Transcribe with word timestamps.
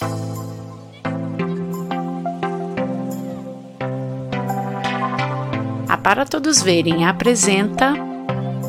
A 0.00 0.06
Para 6.00 6.24
Todos 6.24 6.62
Verem 6.62 7.04
apresenta 7.04 7.94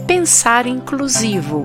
Pensar 0.07 0.65
Inclusivo, 0.65 1.63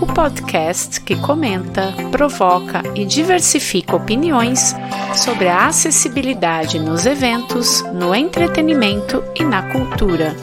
o 0.00 0.06
podcast 0.06 1.00
que 1.00 1.16
comenta, 1.16 1.92
provoca 2.12 2.80
e 2.94 3.04
diversifica 3.04 3.96
opiniões 3.96 4.72
sobre 5.16 5.48
a 5.48 5.66
acessibilidade 5.66 6.78
nos 6.78 7.04
eventos, 7.04 7.82
no 7.92 8.14
entretenimento 8.14 9.24
e 9.34 9.42
na 9.42 9.62
cultura. 9.72 10.36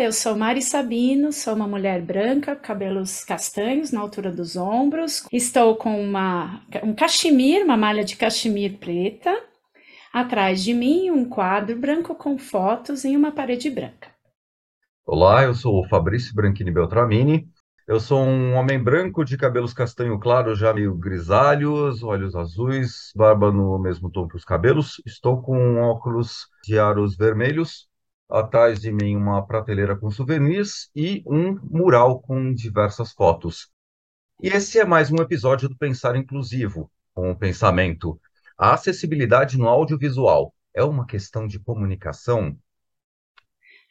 Eu 0.00 0.12
sou 0.12 0.36
Mari 0.36 0.62
Sabino, 0.62 1.32
sou 1.32 1.54
uma 1.54 1.66
mulher 1.66 2.00
branca, 2.00 2.54
cabelos 2.54 3.24
castanhos 3.24 3.90
na 3.90 3.98
altura 4.00 4.30
dos 4.30 4.54
ombros. 4.54 5.26
Estou 5.32 5.74
com 5.74 6.00
uma, 6.00 6.62
um 6.84 6.94
cachemir, 6.94 7.64
uma 7.64 7.76
malha 7.76 8.04
de 8.04 8.14
cachemir 8.14 8.78
preta. 8.78 9.36
Atrás 10.12 10.62
de 10.62 10.72
mim, 10.72 11.10
um 11.10 11.28
quadro 11.28 11.76
branco 11.76 12.14
com 12.14 12.38
fotos 12.38 13.04
em 13.04 13.16
uma 13.16 13.32
parede 13.32 13.68
branca. 13.68 14.08
Olá, 15.04 15.42
eu 15.42 15.52
sou 15.52 15.80
o 15.80 15.88
Fabrício 15.88 16.32
Branchini 16.32 16.70
Beltramini. 16.70 17.48
Eu 17.88 17.98
sou 17.98 18.22
um 18.22 18.54
homem 18.54 18.80
branco 18.80 19.24
de 19.24 19.36
cabelos 19.36 19.74
castanho 19.74 20.16
claro, 20.20 20.54
já 20.54 20.72
meio 20.72 20.94
grisalhos, 20.94 22.04
olhos 22.04 22.36
azuis, 22.36 23.12
barba 23.16 23.50
no 23.50 23.76
mesmo 23.80 24.08
tom 24.08 24.28
que 24.28 24.36
os 24.36 24.44
cabelos. 24.44 25.02
Estou 25.04 25.42
com 25.42 25.80
óculos 25.80 26.46
de 26.62 26.78
aros 26.78 27.16
vermelhos 27.16 27.88
atrás 28.28 28.80
de 28.80 28.92
mim 28.92 29.16
uma 29.16 29.44
prateleira 29.46 29.96
com 29.96 30.10
souvenirs 30.10 30.90
e 30.94 31.22
um 31.26 31.58
mural 31.62 32.20
com 32.20 32.52
diversas 32.52 33.12
fotos. 33.12 33.70
E 34.42 34.48
esse 34.48 34.78
é 34.78 34.84
mais 34.84 35.10
um 35.10 35.16
episódio 35.16 35.68
do 35.68 35.76
Pensar 35.76 36.14
Inclusivo, 36.14 36.90
com 37.14 37.30
o 37.30 37.36
pensamento. 37.36 38.20
A 38.56 38.74
acessibilidade 38.74 39.56
no 39.56 39.66
audiovisual 39.66 40.54
é 40.74 40.84
uma 40.84 41.06
questão 41.06 41.46
de 41.46 41.58
comunicação? 41.58 42.56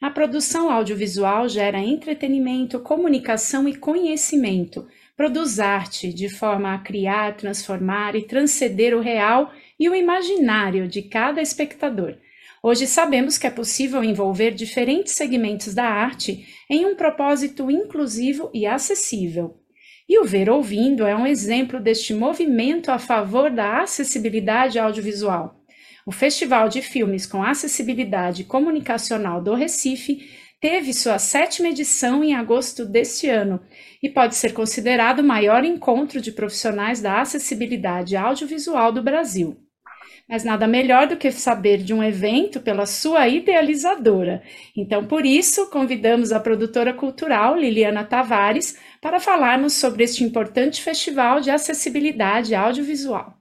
A 0.00 0.08
produção 0.08 0.70
audiovisual 0.70 1.48
gera 1.48 1.78
entretenimento, 1.78 2.78
comunicação 2.78 3.68
e 3.68 3.74
conhecimento. 3.74 4.86
Produz 5.16 5.58
arte 5.58 6.12
de 6.12 6.28
forma 6.28 6.72
a 6.72 6.78
criar, 6.78 7.36
transformar 7.36 8.14
e 8.14 8.22
transcender 8.22 8.96
o 8.96 9.00
real 9.00 9.50
e 9.78 9.88
o 9.88 9.94
imaginário 9.94 10.86
de 10.86 11.02
cada 11.02 11.42
espectador 11.42 12.16
Hoje 12.62 12.86
sabemos 12.86 13.38
que 13.38 13.46
é 13.46 13.50
possível 13.50 14.02
envolver 14.02 14.50
diferentes 14.50 15.12
segmentos 15.14 15.74
da 15.74 15.84
arte 15.84 16.46
em 16.68 16.84
um 16.84 16.96
propósito 16.96 17.70
inclusivo 17.70 18.50
e 18.52 18.66
acessível. 18.66 19.60
E 20.08 20.18
o 20.18 20.24
Ver 20.24 20.50
Ouvindo 20.50 21.06
é 21.06 21.14
um 21.14 21.26
exemplo 21.26 21.78
deste 21.78 22.12
movimento 22.12 22.90
a 22.90 22.98
favor 22.98 23.50
da 23.50 23.82
acessibilidade 23.82 24.78
audiovisual. 24.78 25.54
O 26.04 26.10
Festival 26.10 26.68
de 26.68 26.80
Filmes 26.80 27.26
com 27.26 27.42
Acessibilidade 27.42 28.42
Comunicacional 28.44 29.42
do 29.42 29.54
Recife 29.54 30.26
teve 30.60 30.92
sua 30.92 31.18
sétima 31.18 31.68
edição 31.68 32.24
em 32.24 32.34
agosto 32.34 32.84
deste 32.84 33.28
ano 33.28 33.60
e 34.02 34.08
pode 34.08 34.34
ser 34.34 34.52
considerado 34.52 35.20
o 35.20 35.24
maior 35.24 35.64
encontro 35.64 36.20
de 36.20 36.32
profissionais 36.32 37.00
da 37.00 37.20
acessibilidade 37.20 38.16
audiovisual 38.16 38.90
do 38.90 39.02
Brasil. 39.02 39.67
Mas 40.28 40.44
nada 40.44 40.66
melhor 40.66 41.06
do 41.06 41.16
que 41.16 41.30
saber 41.32 41.78
de 41.78 41.94
um 41.94 42.04
evento 42.04 42.60
pela 42.60 42.84
sua 42.84 43.26
idealizadora. 43.28 44.42
Então, 44.76 45.06
por 45.06 45.24
isso, 45.24 45.70
convidamos 45.70 46.32
a 46.32 46.38
produtora 46.40 46.92
cultural 46.92 47.56
Liliana 47.56 48.04
Tavares 48.04 48.78
para 49.00 49.18
falarmos 49.18 49.72
sobre 49.72 50.04
este 50.04 50.22
importante 50.22 50.82
festival 50.82 51.40
de 51.40 51.50
acessibilidade 51.50 52.54
audiovisual. 52.54 53.38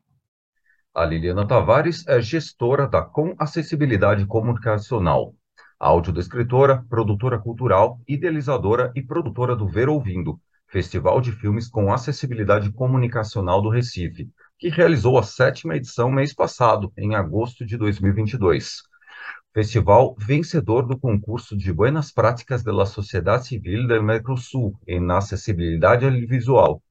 A 0.95 1.05
Liliana 1.05 1.45
Tavares 1.45 2.08
é 2.08 2.21
gestora 2.21 2.88
da 2.88 3.02
Com 3.02 3.35
Acessibilidade 3.38 4.25
Comunicacional, 4.25 5.35
audiodescritora, 5.77 6.83
produtora 6.89 7.37
cultural, 7.37 7.99
idealizadora 8.08 8.92
e 8.95 9.02
produtora 9.04 9.55
do 9.55 9.67
Ver 9.67 9.89
Ouvindo, 9.89 10.39
Festival 10.67 11.21
de 11.21 11.31
Filmes 11.31 11.69
com 11.69 11.93
Acessibilidade 11.93 12.71
Comunicacional 12.71 13.61
do 13.61 13.69
Recife, 13.69 14.27
que 14.57 14.69
realizou 14.69 15.17
a 15.19 15.23
sétima 15.23 15.75
edição 15.75 16.11
mês 16.11 16.33
passado, 16.33 16.91
em 16.97 17.15
agosto 17.15 17.65
de 17.65 17.77
2022. 17.77 18.81
Festival 19.53 20.15
vencedor 20.17 20.85
do 20.85 20.97
concurso 20.97 21.55
de 21.55 21.71
Buenas 21.71 22.11
Práticas 22.11 22.63
da 22.63 22.85
Sociedade 22.85 23.47
Civil 23.47 23.87
do 23.87 24.03
Mercosul 24.03 24.75
em 24.87 25.11
acessibilidade 25.11 26.09
visual. 26.25 26.81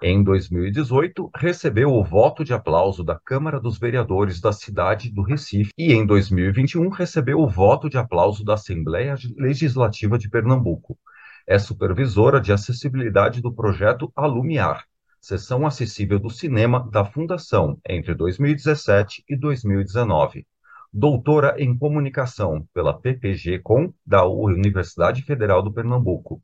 Em 0.00 0.22
2018, 0.22 1.30
recebeu 1.36 1.90
o 1.92 2.02
voto 2.02 2.42
de 2.44 2.52
aplauso 2.52 3.04
da 3.04 3.18
Câmara 3.24 3.60
dos 3.60 3.78
Vereadores 3.78 4.40
da 4.40 4.52
cidade 4.52 5.12
do 5.12 5.22
Recife 5.22 5.70
e 5.78 5.92
em 5.92 6.04
2021 6.04 6.88
recebeu 6.88 7.38
o 7.38 7.48
voto 7.48 7.88
de 7.88 7.98
aplauso 7.98 8.44
da 8.44 8.54
Assembleia 8.54 9.14
Legislativa 9.36 10.18
de 10.18 10.28
Pernambuco. 10.28 10.98
É 11.46 11.58
supervisora 11.58 12.40
de 12.40 12.52
acessibilidade 12.52 13.40
do 13.40 13.52
projeto 13.52 14.12
Alumiar, 14.16 14.84
Sessão 15.22 15.64
Acessível 15.64 16.18
do 16.18 16.28
Cinema 16.28 16.90
da 16.90 17.04
Fundação 17.04 17.78
entre 17.88 18.12
2017 18.12 19.22
e 19.28 19.36
2019. 19.36 20.44
Doutora 20.92 21.54
em 21.58 21.78
Comunicação 21.78 22.66
pela 22.74 22.92
PPG 22.92 23.60
Com 23.60 23.94
da 24.04 24.26
Universidade 24.26 25.22
Federal 25.22 25.62
do 25.62 25.72
Pernambuco. 25.72 26.42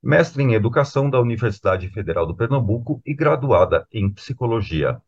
Mestre 0.00 0.44
em 0.44 0.54
Educação 0.54 1.10
da 1.10 1.20
Universidade 1.20 1.88
Federal 1.88 2.24
do 2.24 2.36
Pernambuco 2.36 3.02
e 3.04 3.12
graduada 3.14 3.84
em 3.92 4.08
Psicologia. 4.08 5.02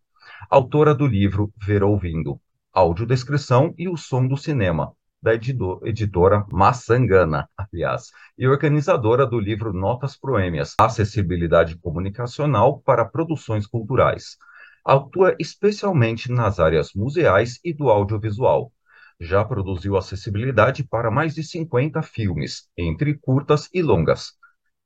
Autora 0.50 0.92
do 0.92 1.06
livro 1.06 1.52
Ver 1.56 1.84
Ouvindo, 1.84 2.40
Audiodescrição 2.72 3.72
e 3.78 3.88
o 3.88 3.96
Som 3.96 4.26
do 4.26 4.36
Cinema, 4.36 4.96
da 5.22 5.32
editora 5.34 6.44
Massangana, 6.50 7.48
aliás, 7.56 8.10
e 8.36 8.48
organizadora 8.48 9.24
do 9.24 9.38
livro 9.38 9.72
Notas 9.72 10.16
Proêmias, 10.18 10.74
Acessibilidade 10.80 11.78
Comunicacional 11.78 12.80
para 12.80 13.04
Produções 13.04 13.64
Culturais. 13.64 14.36
Atua 14.84 15.36
especialmente 15.38 16.30
nas 16.32 16.58
áreas 16.58 16.92
museais 16.92 17.60
e 17.64 17.72
do 17.72 17.88
audiovisual. 17.88 18.72
Já 19.20 19.44
produziu 19.44 19.96
acessibilidade 19.96 20.82
para 20.82 21.08
mais 21.08 21.34
de 21.34 21.44
50 21.44 22.02
filmes, 22.02 22.68
entre 22.76 23.14
curtas 23.14 23.68
e 23.72 23.80
longas. 23.80 24.32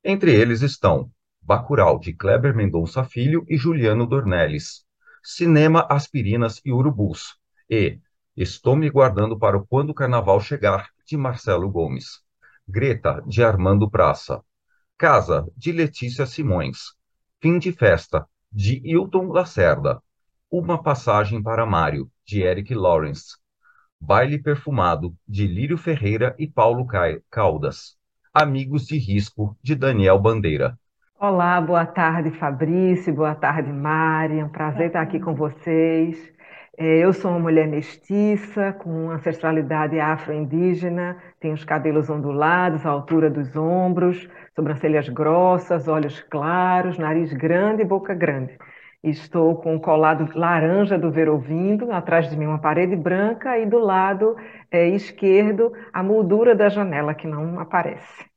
Entre 0.04 0.34
eles 0.34 0.60
estão 0.60 1.10
Bacurau, 1.40 1.98
de 1.98 2.12
Kleber 2.12 2.54
Mendonça 2.54 3.04
Filho 3.04 3.46
e 3.48 3.56
Juliano 3.56 4.06
Dornelles, 4.06 4.84
Cinema, 5.22 5.86
Aspirinas 5.88 6.60
e 6.64 6.72
Urubus, 6.72 7.36
e 7.70 7.98
Estou 8.36 8.76
me 8.76 8.90
guardando 8.90 9.38
para 9.38 9.56
o 9.56 9.66
Quando 9.66 9.90
o 9.90 9.94
Carnaval 9.94 10.38
Chegar, 10.42 10.90
de 11.06 11.16
Marcelo 11.16 11.70
Gomes. 11.70 12.20
Greta, 12.68 13.22
de 13.26 13.42
Armando 13.42 13.90
Praça. 13.90 14.42
Casa, 14.98 15.46
de 15.56 15.72
Letícia 15.72 16.26
Simões. 16.26 16.94
Fim 17.40 17.58
de 17.58 17.72
Festa, 17.72 18.26
de 18.52 18.82
Hilton 18.84 19.28
Lacerda. 19.28 20.02
Uma 20.50 20.82
Passagem 20.82 21.42
para 21.42 21.64
Mário, 21.64 22.10
de 22.26 22.42
Eric 22.42 22.74
Lawrence. 22.74 23.38
Baile 23.98 24.38
Perfumado, 24.38 25.16
de 25.26 25.46
Lírio 25.46 25.78
Ferreira 25.78 26.36
e 26.38 26.46
Paulo 26.46 26.86
Caldas. 27.30 27.96
Amigos 28.34 28.86
de 28.86 28.98
Risco, 28.98 29.56
de 29.62 29.74
Daniel 29.74 30.18
Bandeira. 30.18 30.78
Olá, 31.18 31.58
boa 31.58 31.86
tarde, 31.86 32.30
Fabrício, 32.32 33.14
boa 33.14 33.34
tarde, 33.34 33.72
Mari. 33.72 34.40
É 34.40 34.44
um 34.44 34.50
prazer 34.50 34.88
estar 34.88 35.00
aqui 35.00 35.18
com 35.18 35.34
vocês. 35.34 36.35
É, 36.78 36.98
eu 36.98 37.12
sou 37.12 37.30
uma 37.30 37.40
mulher 37.40 37.66
mestiça, 37.66 38.72
com 38.74 39.10
ancestralidade 39.10 39.98
afro-indígena, 39.98 41.16
tenho 41.40 41.54
os 41.54 41.64
cabelos 41.64 42.10
ondulados, 42.10 42.84
à 42.84 42.90
altura 42.90 43.30
dos 43.30 43.56
ombros, 43.56 44.28
sobrancelhas 44.54 45.08
grossas, 45.08 45.88
olhos 45.88 46.20
claros, 46.20 46.98
nariz 46.98 47.32
grande 47.32 47.82
e 47.82 47.84
boca 47.84 48.14
grande. 48.14 48.58
Estou 49.02 49.56
com 49.56 49.74
o 49.76 49.80
colado 49.80 50.28
laranja 50.38 50.98
do 50.98 51.10
ver 51.10 51.28
ouvindo, 51.30 51.90
atrás 51.92 52.28
de 52.28 52.36
mim 52.36 52.46
uma 52.46 52.60
parede 52.60 52.94
branca 52.96 53.58
e 53.58 53.64
do 53.64 53.78
lado 53.78 54.36
é, 54.70 54.86
esquerdo 54.88 55.72
a 55.92 56.02
moldura 56.02 56.54
da 56.54 56.68
janela 56.68 57.14
que 57.14 57.26
não 57.26 57.58
aparece. 57.58 58.35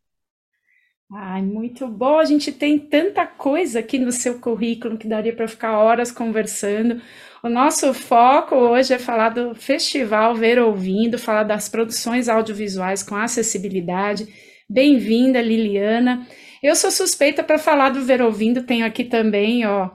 Ai, 1.12 1.42
muito 1.42 1.88
bom. 1.88 2.20
A 2.20 2.26
gente 2.26 2.52
tem 2.52 2.78
tanta 2.78 3.26
coisa 3.26 3.80
aqui 3.80 3.98
no 3.98 4.12
seu 4.12 4.40
currículo 4.40 4.98
que 4.98 5.08
daria 5.08 5.36
para 5.36 5.48
ficar 5.48 5.80
horas 5.80 6.12
conversando. 6.12 7.02
O 7.42 7.50
nosso 7.50 7.94
foco 7.96 8.56
hoje 8.56 8.94
é 8.94 9.00
falar 9.00 9.30
do 9.30 9.56
Festival 9.56 10.36
Ver 10.36 10.60
Ouvindo, 10.60 11.18
falar 11.18 11.44
das 11.44 11.68
produções 11.68 12.30
audiovisuais 12.30 13.02
com 13.02 13.16
acessibilidade. 13.16 14.28
Bem-vinda, 14.70 15.42
Liliana. 15.42 16.28
Eu 16.62 16.76
sou 16.76 16.92
suspeita 16.92 17.42
para 17.42 17.58
falar 17.58 17.90
do 17.90 18.02
Ver 18.02 18.22
Ouvindo, 18.22 18.64
tenho 18.64 18.86
aqui 18.86 19.04
também, 19.04 19.66
ó, 19.66 19.90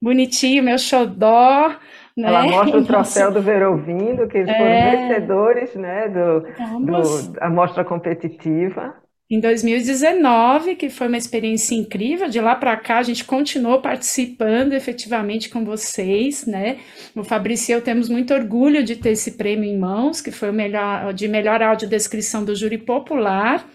bonitinho, 0.00 0.62
meu 0.62 0.78
xodó. 0.78 1.68
Né? 2.16 2.28
Ela 2.28 2.44
mostra 2.44 2.78
o 2.78 2.84
troféu 2.86 3.30
do 3.30 3.42
Ver 3.42 3.62
Ouvindo, 3.66 4.26
que 4.26 4.38
eles 4.38 4.48
é... 4.48 4.56
foram 4.56 5.08
vencedores 5.08 5.74
né, 5.74 6.08
do, 6.08 6.40
do, 6.86 7.32
da 7.32 7.50
mostra 7.50 7.84
competitiva. 7.84 8.94
Em 9.28 9.40
2019, 9.40 10.76
que 10.76 10.88
foi 10.88 11.08
uma 11.08 11.16
experiência 11.16 11.74
incrível, 11.74 12.28
de 12.28 12.40
lá 12.40 12.54
para 12.54 12.76
cá 12.76 12.98
a 12.98 13.02
gente 13.02 13.24
continuou 13.24 13.80
participando 13.80 14.72
efetivamente 14.72 15.48
com 15.48 15.64
vocês, 15.64 16.46
né? 16.46 16.78
O 17.12 17.24
Fabrício 17.24 17.72
e 17.72 17.74
eu 17.74 17.82
temos 17.82 18.08
muito 18.08 18.32
orgulho 18.32 18.84
de 18.84 18.94
ter 18.94 19.10
esse 19.10 19.32
prêmio 19.32 19.64
em 19.64 19.76
mãos, 19.76 20.20
que 20.20 20.30
foi 20.30 20.50
o 20.50 20.52
melhor 20.52 21.12
de 21.12 21.26
melhor 21.26 21.60
audiodescrição 21.60 22.44
do 22.44 22.54
júri 22.54 22.78
popular 22.78 23.68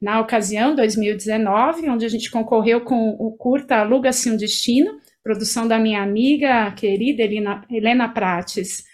na 0.00 0.20
ocasião, 0.20 0.74
2019, 0.76 1.88
onde 1.88 2.04
a 2.04 2.08
gente 2.08 2.30
concorreu 2.30 2.82
com 2.82 3.16
o 3.18 3.32
curta 3.32 3.76
Aluga-se 3.76 4.30
um 4.30 4.36
Destino, 4.36 4.98
produção 5.24 5.66
da 5.66 5.78
minha 5.78 6.02
amiga 6.02 6.70
querida 6.72 7.22
Helena, 7.22 7.64
Helena 7.70 8.08
Prates. 8.10 8.84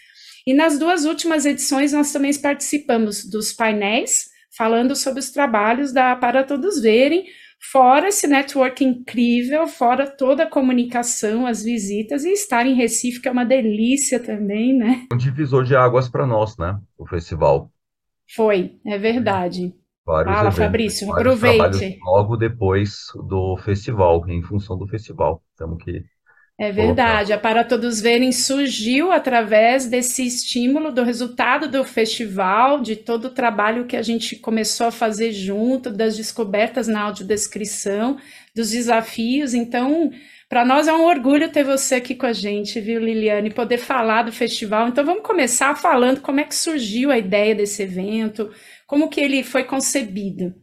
E 0.47 0.55
nas 0.55 0.79
duas 0.79 1.07
últimas 1.07 1.45
edições 1.45 1.93
nós 1.93 2.13
também 2.13 2.33
participamos 2.41 3.29
dos 3.29 3.53
painéis, 3.53 4.33
falando 4.57 4.95
sobre 4.95 5.21
os 5.21 5.31
trabalhos 5.31 5.93
da 5.93 6.15
Para 6.17 6.45
Todos 6.45 6.81
Verem, 6.81 7.25
fora 7.73 8.09
esse 8.09 8.27
network 8.27 8.85
incrível, 8.85 9.67
fora 9.67 10.07
toda 10.07 10.45
a 10.45 10.51
comunicação, 10.51 11.47
as 11.47 11.63
visitas, 11.63 12.25
e 12.25 12.33
estar 12.33 12.67
em 12.67 12.75
Recife, 12.75 13.21
que 13.21 13.29
é 13.29 13.33
uma 13.33 13.45
delícia 13.45 14.21
também, 14.21 14.77
né? 14.77 15.07
Um 15.13 15.17
divisor 15.17 15.65
de 15.65 15.75
águas 15.75 16.09
para 16.09 16.27
nós, 16.27 16.57
né? 16.59 16.79
O 16.99 17.07
festival. 17.07 17.71
Foi, 18.35 18.79
é 18.87 18.99
verdade. 18.99 19.75
Vários 20.07 20.35
Fala, 20.35 20.49
eventos, 20.49 20.65
Fabrício, 20.65 21.13
aproveite. 21.13 21.99
logo 22.05 22.37
depois 22.37 23.07
do 23.27 23.57
festival, 23.59 24.29
em 24.29 24.43
função 24.43 24.77
do 24.77 24.87
festival. 24.87 25.43
Temos 25.57 25.83
que 25.83 26.05
É 26.57 26.71
verdade, 26.71 27.33
a 27.33 27.39
Para 27.39 27.65
Todos 27.65 28.01
Verem 28.01 28.31
surgiu 28.31 29.11
através 29.11 29.89
desse 29.89 30.25
estímulo 30.25 30.93
do 30.93 31.03
resultado 31.03 31.69
do 31.69 31.83
festival, 31.83 32.81
de 32.81 32.95
todo 32.95 33.25
o 33.25 33.31
trabalho 33.31 33.87
que 33.87 33.97
a 33.97 34.03
gente 34.03 34.37
começou 34.37 34.87
a 34.87 34.93
fazer 34.93 35.33
junto, 35.33 35.91
das 35.91 36.17
descobertas 36.17 36.87
na 36.87 37.03
audiodescrição, 37.03 38.19
dos 38.55 38.71
desafios. 38.71 39.53
Então, 39.53 40.13
para 40.49 40.65
nós 40.65 40.87
é 40.87 40.93
um 40.93 41.05
orgulho 41.05 41.51
ter 41.51 41.65
você 41.65 41.97
aqui 41.97 42.15
com 42.15 42.27
a 42.27 42.33
gente, 42.33 42.81
viu, 42.81 43.01
Liliane, 43.01 43.51
poder 43.51 43.79
falar 43.79 44.23
do 44.23 44.31
festival. 44.31 44.87
Então, 44.87 45.05
vamos 45.05 45.25
começar 45.25 45.75
falando 45.75 46.21
como 46.21 46.39
é 46.39 46.45
que 46.45 46.55
surgiu 46.55 47.11
a 47.11 47.19
ideia 47.19 47.53
desse 47.53 47.83
evento, 47.83 48.49
como 48.87 49.11
que 49.11 49.21
ele 49.21 49.43
foi 49.43 49.65
concebido. 49.65 50.55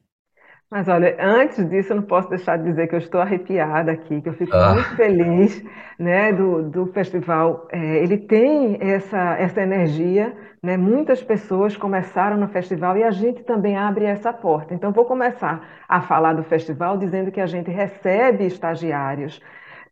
Mas 0.71 0.87
olha, 0.87 1.17
antes 1.19 1.67
disso, 1.69 1.91
eu 1.91 1.97
não 1.97 2.03
posso 2.03 2.29
deixar 2.29 2.57
de 2.57 2.63
dizer 2.63 2.87
que 2.87 2.95
eu 2.95 2.99
estou 2.99 3.19
arrepiada 3.19 3.91
aqui, 3.91 4.21
que 4.21 4.29
eu 4.29 4.33
fico 4.33 4.55
Ah, 4.55 4.69
muito 4.69 4.95
feliz, 4.95 5.61
né, 5.99 6.31
do, 6.31 6.63
do 6.69 6.85
festival. 6.93 7.67
É, 7.71 8.01
ele 8.01 8.17
tem 8.17 8.77
essa, 8.81 9.35
essa 9.37 9.61
energia, 9.61 10.33
né? 10.63 10.77
Muitas 10.77 11.21
pessoas 11.21 11.75
começaram 11.75 12.37
no 12.37 12.47
festival 12.47 12.97
e 12.97 13.03
a 13.03 13.11
gente 13.11 13.43
também 13.43 13.75
abre 13.77 14.05
essa 14.05 14.31
porta. 14.31 14.73
Então, 14.73 14.93
vou 14.93 15.03
começar 15.05 15.61
a 15.89 16.01
falar 16.01 16.33
do 16.33 16.43
festival 16.43 16.97
dizendo 16.97 17.31
que 17.31 17.41
a 17.41 17.45
gente 17.47 17.69
recebe 17.69 18.45
estagiários 18.45 19.41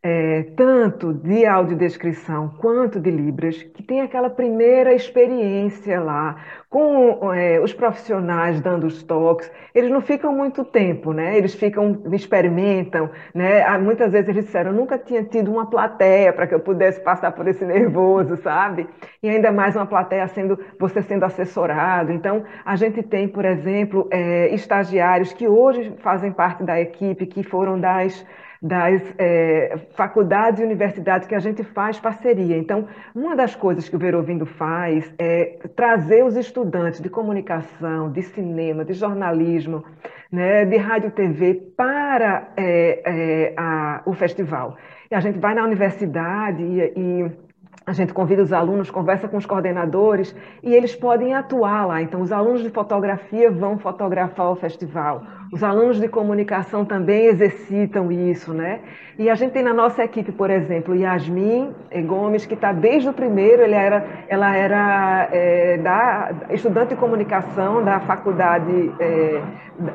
é, 0.02 0.44
tanto 0.56 1.12
de 1.12 1.44
audiodescrição 1.44 2.48
quanto 2.58 2.98
de 2.98 3.10
Libras, 3.10 3.62
que 3.62 3.82
tem 3.82 4.00
aquela 4.00 4.30
primeira 4.30 4.94
experiência 4.94 6.00
lá, 6.00 6.36
com 6.70 7.34
é, 7.34 7.60
os 7.60 7.74
profissionais 7.74 8.60
dando 8.60 8.86
os 8.86 9.02
toques. 9.02 9.50
Eles 9.74 9.90
não 9.90 10.00
ficam 10.00 10.34
muito 10.34 10.64
tempo, 10.64 11.12
né? 11.12 11.36
Eles 11.36 11.54
ficam, 11.54 12.02
experimentam, 12.12 13.10
né? 13.34 13.62
Ah, 13.62 13.78
Muitas 13.78 14.12
vezes 14.12 14.28
eles 14.28 14.44
disseram, 14.46 14.72
nunca 14.72 14.96
tinha 14.96 15.22
tido 15.24 15.50
uma 15.50 15.68
plateia 15.68 16.32
para 16.32 16.46
que 16.46 16.54
eu 16.54 16.60
pudesse 16.60 17.00
passar 17.02 17.32
por 17.32 17.46
esse 17.46 17.64
nervoso, 17.64 18.36
sabe? 18.38 18.88
E 19.22 19.28
ainda 19.28 19.52
mais 19.52 19.76
uma 19.76 19.86
plateia 19.86 20.26
sendo, 20.28 20.58
você 20.78 21.02
sendo 21.02 21.24
assessorado. 21.24 22.12
Então, 22.12 22.44
a 22.64 22.76
gente 22.76 23.02
tem, 23.02 23.28
por 23.28 23.44
exemplo, 23.44 24.08
é, 24.10 24.54
estagiários 24.54 25.32
que 25.32 25.46
hoje 25.46 25.92
fazem 25.98 26.32
parte 26.32 26.62
da 26.62 26.80
equipe, 26.80 27.26
que 27.26 27.42
foram 27.42 27.78
das 27.78 28.24
das 28.62 29.02
é, 29.18 29.78
faculdades 29.92 30.60
e 30.60 30.64
universidades 30.64 31.26
que 31.26 31.34
a 31.34 31.38
gente 31.38 31.64
faz 31.64 31.98
parceria. 31.98 32.58
Então, 32.58 32.86
uma 33.14 33.34
das 33.34 33.54
coisas 33.54 33.88
que 33.88 33.96
o 33.96 33.98
Ver 33.98 34.14
Ouvindo 34.14 34.44
faz 34.44 35.12
é 35.18 35.58
trazer 35.74 36.24
os 36.24 36.36
estudantes 36.36 37.00
de 37.00 37.08
comunicação, 37.08 38.10
de 38.12 38.22
cinema, 38.22 38.84
de 38.84 38.92
jornalismo, 38.92 39.84
né, 40.30 40.64
de 40.64 40.76
rádio 40.76 41.10
TV 41.10 41.54
para 41.76 42.52
é, 42.56 43.02
é, 43.04 43.54
a, 43.56 44.02
o 44.04 44.12
festival. 44.12 44.76
E 45.10 45.14
a 45.14 45.20
gente 45.20 45.38
vai 45.38 45.54
na 45.54 45.64
universidade 45.64 46.62
e, 46.62 46.92
e 46.96 47.49
a 47.86 47.92
gente 47.92 48.12
convida 48.12 48.42
os 48.42 48.52
alunos, 48.52 48.90
conversa 48.90 49.26
com 49.26 49.36
os 49.36 49.46
coordenadores 49.46 50.36
e 50.62 50.72
eles 50.74 50.94
podem 50.94 51.34
atuar 51.34 51.86
lá. 51.86 52.02
Então, 52.02 52.20
os 52.20 52.30
alunos 52.30 52.62
de 52.62 52.68
fotografia 52.68 53.50
vão 53.50 53.78
fotografar 53.78 54.50
o 54.50 54.56
festival. 54.56 55.22
Os 55.52 55.64
alunos 55.64 55.98
de 55.98 56.06
comunicação 56.06 56.84
também 56.84 57.24
exercitam 57.26 58.12
isso, 58.12 58.52
né? 58.52 58.80
E 59.18 59.28
a 59.28 59.34
gente 59.34 59.52
tem 59.52 59.62
na 59.62 59.74
nossa 59.74 60.04
equipe, 60.04 60.30
por 60.30 60.50
exemplo, 60.50 60.94
Yasmin 60.94 61.74
Gomes, 62.06 62.46
que 62.46 62.54
está 62.54 62.72
desde 62.72 63.08
o 63.08 63.12
primeiro, 63.12 63.62
ele 63.62 63.74
era, 63.74 64.06
ela 64.28 64.54
era 64.54 65.28
é, 65.32 65.78
da, 65.78 66.32
estudante 66.50 66.90
de 66.90 66.96
comunicação 66.96 67.82
da 67.82 67.98
Faculdade 68.00 68.92
é, 69.00 69.42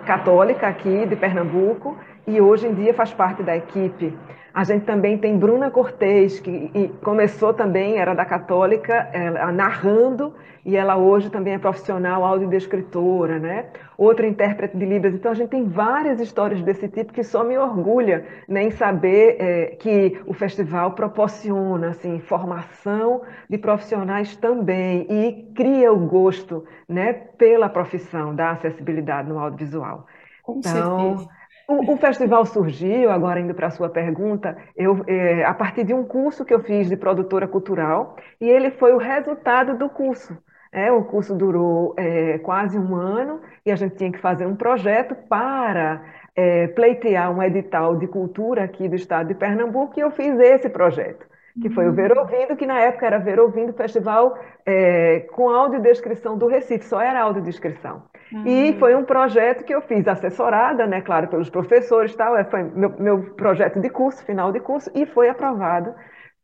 Católica 0.05 0.67
aqui 0.67 1.05
de 1.05 1.15
Pernambuco 1.15 1.95
e 2.27 2.41
hoje 2.41 2.67
em 2.67 2.73
dia 2.73 2.93
faz 2.93 3.13
parte 3.13 3.43
da 3.43 3.55
equipe. 3.55 4.17
A 4.55 4.63
gente 4.63 4.85
também 4.85 5.17
tem 5.17 5.37
Bruna 5.37 5.69
Cortez, 5.69 6.39
que 6.39 6.71
começou 7.03 7.53
também, 7.53 7.97
era 7.97 8.13
da 8.13 8.23
Católica, 8.25 9.09
ela, 9.11 9.51
narrando, 9.51 10.33
e 10.65 10.77
ela 10.77 10.95
hoje 10.95 11.29
também 11.29 11.53
é 11.55 11.59
profissional 11.59 12.23
audiodescritora, 12.23 13.37
né? 13.37 13.67
Outra 13.97 14.25
intérprete 14.25 14.77
de 14.77 14.85
Libras. 14.85 15.13
Então, 15.13 15.31
a 15.31 15.35
gente 15.35 15.49
tem 15.49 15.65
várias 15.65 16.21
histórias 16.21 16.61
desse 16.61 16.87
tipo 16.87 17.11
que 17.11 17.21
só 17.21 17.43
me 17.43 17.57
orgulha 17.57 18.25
né, 18.47 18.63
em 18.63 18.71
saber 18.71 19.35
é, 19.41 19.65
que 19.75 20.21
o 20.25 20.33
festival 20.33 20.93
proporciona 20.93 21.89
assim, 21.89 22.19
formação 22.21 23.23
de 23.49 23.57
profissionais 23.57 24.37
também 24.37 25.05
e 25.09 25.51
cria 25.53 25.91
o 25.91 25.99
gosto 26.07 26.65
né, 26.87 27.11
pela 27.11 27.67
profissão 27.67 28.33
da 28.33 28.51
acessibilidade 28.51 29.27
no 29.27 29.37
audiovisual. 29.37 30.07
Com 30.41 30.59
Então, 30.59 30.71
certeza. 30.71 31.29
O, 31.67 31.93
o 31.93 31.97
festival 31.97 32.45
surgiu, 32.45 33.09
agora 33.09 33.39
indo 33.39 33.53
para 33.53 33.67
a 33.67 33.71
sua 33.71 33.89
pergunta, 33.89 34.57
eu, 34.75 35.03
é, 35.07 35.43
a 35.43 35.53
partir 35.53 35.83
de 35.83 35.93
um 35.93 36.03
curso 36.03 36.45
que 36.45 36.53
eu 36.53 36.61
fiz 36.61 36.87
de 36.87 36.97
produtora 36.97 37.47
cultural, 37.47 38.15
e 38.39 38.47
ele 38.47 38.71
foi 38.71 38.93
o 38.93 38.97
resultado 38.97 39.77
do 39.77 39.89
curso. 39.89 40.37
É, 40.71 40.91
o 40.91 41.05
curso 41.05 41.33
durou 41.33 41.95
é, 41.97 42.37
quase 42.39 42.77
um 42.77 42.95
ano 42.95 43.39
e 43.65 43.71
a 43.71 43.77
gente 43.77 43.95
tinha 43.95 44.11
que 44.11 44.19
fazer 44.19 44.45
um 44.45 44.57
projeto 44.57 45.15
para 45.29 46.03
é, 46.35 46.67
pleitear 46.67 47.31
um 47.31 47.41
edital 47.41 47.95
de 47.95 48.07
cultura 48.07 48.65
aqui 48.65 48.89
do 48.89 48.95
estado 48.95 49.27
de 49.27 49.35
Pernambuco 49.35 49.93
e 49.97 50.01
eu 50.01 50.11
fiz 50.11 50.37
esse 50.37 50.67
projeto, 50.67 51.25
que 51.61 51.69
foi 51.69 51.87
o 51.87 51.93
Ver 51.93 52.11
Ouvindo, 52.17 52.55
que 52.55 52.65
na 52.65 52.79
época 52.81 53.05
era 53.05 53.19
Ver 53.19 53.39
Ouvindo 53.39 53.73
Festival 53.73 54.37
é, 54.65 55.21
com 55.31 55.49
audiodescrição 55.49 56.37
do 56.37 56.47
Recife, 56.47 56.85
só 56.85 57.01
era 57.01 57.21
audiodescrição. 57.21 58.03
E 58.43 58.73
Ah, 58.75 58.79
foi 58.79 58.95
um 58.95 59.05
projeto 59.05 59.63
que 59.63 59.73
eu 59.73 59.81
fiz 59.81 60.07
assessorada, 60.07 60.85
né, 60.85 61.01
claro, 61.01 61.27
pelos 61.27 61.49
professores 61.49 62.13
e 62.13 62.17
tal, 62.17 62.35
é, 62.37 62.43
foi 62.45 62.63
meu, 62.63 62.89
meu 62.99 63.33
projeto 63.35 63.79
de 63.79 63.89
curso, 63.89 64.23
final 64.25 64.51
de 64.51 64.59
curso, 64.59 64.91
e 64.93 65.05
foi 65.05 65.29
aprovado 65.29 65.95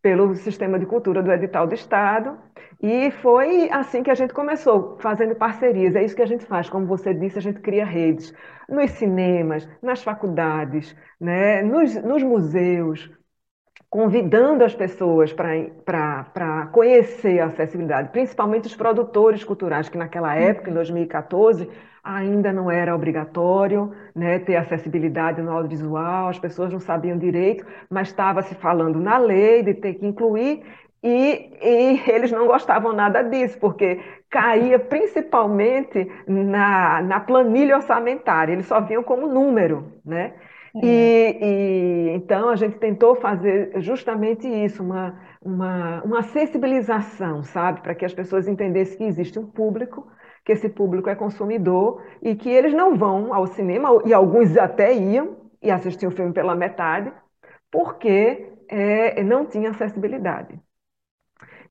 pelo 0.02 0.34
Sistema 0.36 0.80
de 0.80 0.86
Cultura 0.86 1.22
do 1.22 1.32
Edital 1.32 1.68
do 1.68 1.76
Estado, 1.76 2.38
e 2.82 3.12
foi 3.12 3.70
assim 3.72 4.02
que 4.02 4.10
a 4.10 4.16
gente 4.16 4.34
começou, 4.34 4.98
fazendo 5.00 5.36
parcerias, 5.36 5.96
é 5.96 6.04
isso 6.04 6.16
que 6.16 6.22
a 6.24 6.26
gente 6.26 6.46
faz, 6.46 6.70
como 6.70 6.88
você 6.88 7.14
disse, 7.14 7.38
a 7.38 7.42
gente 7.42 7.60
cria 7.60 7.86
redes 7.86 8.34
nos 8.68 8.92
cinemas, 8.92 9.68
nas 9.82 10.02
faculdades, 10.04 10.96
né, 11.20 11.62
nos, 11.62 11.96
nos 12.04 12.24
museus, 12.24 13.12
convidando 13.92 14.64
as 14.64 14.74
pessoas 14.74 15.34
para 15.34 16.70
conhecer 16.72 17.42
a 17.42 17.48
acessibilidade, 17.48 18.08
principalmente 18.10 18.66
os 18.68 18.76
produtores 18.76 19.44
culturais, 19.44 19.90
que 19.90 19.98
naquela 19.98 20.34
época, 20.34 20.72
em 20.72 20.74
2014, 20.74 21.70
ainda 22.02 22.54
não 22.54 22.72
era 22.72 22.96
obrigatório 22.96 23.92
né, 24.16 24.40
ter 24.40 24.56
acessibilidade 24.56 25.42
no 25.42 25.52
audiovisual, 25.52 26.30
as 26.30 26.40
pessoas 26.40 26.72
não 26.72 26.80
sabiam 26.80 27.18
direito, 27.18 27.66
mas 27.90 28.08
estava 28.08 28.42
se 28.42 28.56
falando 28.56 28.98
na 28.98 29.18
lei 29.18 29.62
de 29.62 29.74
ter 29.74 29.96
que 29.96 30.06
incluir, 30.06 30.64
e, 31.04 31.52
e 31.62 32.02
eles 32.10 32.32
não 32.32 32.48
gostavam 32.48 32.94
nada 32.94 33.22
disso, 33.22 33.60
porque 33.60 34.00
caía 34.30 34.80
principalmente 34.80 36.10
na, 36.26 37.02
na 37.02 37.20
planilha 37.20 37.76
orçamentária, 37.76 38.54
eles 38.54 38.68
só 38.68 38.80
viam 38.80 39.04
como 39.04 39.28
número, 39.28 39.92
né? 40.06 40.34
É. 40.76 40.86
E, 40.86 42.12
e, 42.12 42.16
então 42.16 42.50
a 42.50 42.56
gente 42.56 42.78
tentou 42.78 43.16
fazer 43.16 43.82
justamente 43.82 44.48
isso, 44.48 44.84
uma, 44.84 45.20
uma, 45.42 46.02
uma 46.04 46.24
sensibilização, 46.24 47.44
sabe, 47.44 47.82
para 47.82 47.96
que 47.96 48.06
as 48.06 48.14
pessoas 48.14 48.48
entendessem 48.48 48.98
que 48.98 49.04
existe 49.04 49.38
um 49.40 49.46
público, 49.48 50.08
que 50.46 50.52
esse 50.52 50.70
público 50.70 51.10
é 51.10 51.16
consumidor 51.16 52.04
e 52.22 52.36
que 52.36 52.50
eles 52.50 52.74
não 52.74 52.96
vão 52.96 53.34
ao 53.34 53.48
cinema, 53.48 53.90
e 54.06 54.14
alguns 54.14 54.58
até 54.58 54.94
iam 54.94 55.38
e 55.62 55.70
assistiam 55.70 56.12
o 56.12 56.16
filme 56.16 56.34
pela 56.34 56.56
metade, 56.56 57.12
porque 57.70 58.52
é, 58.68 59.24
não 59.24 59.46
tinha 59.46 59.70
acessibilidade. 59.72 60.60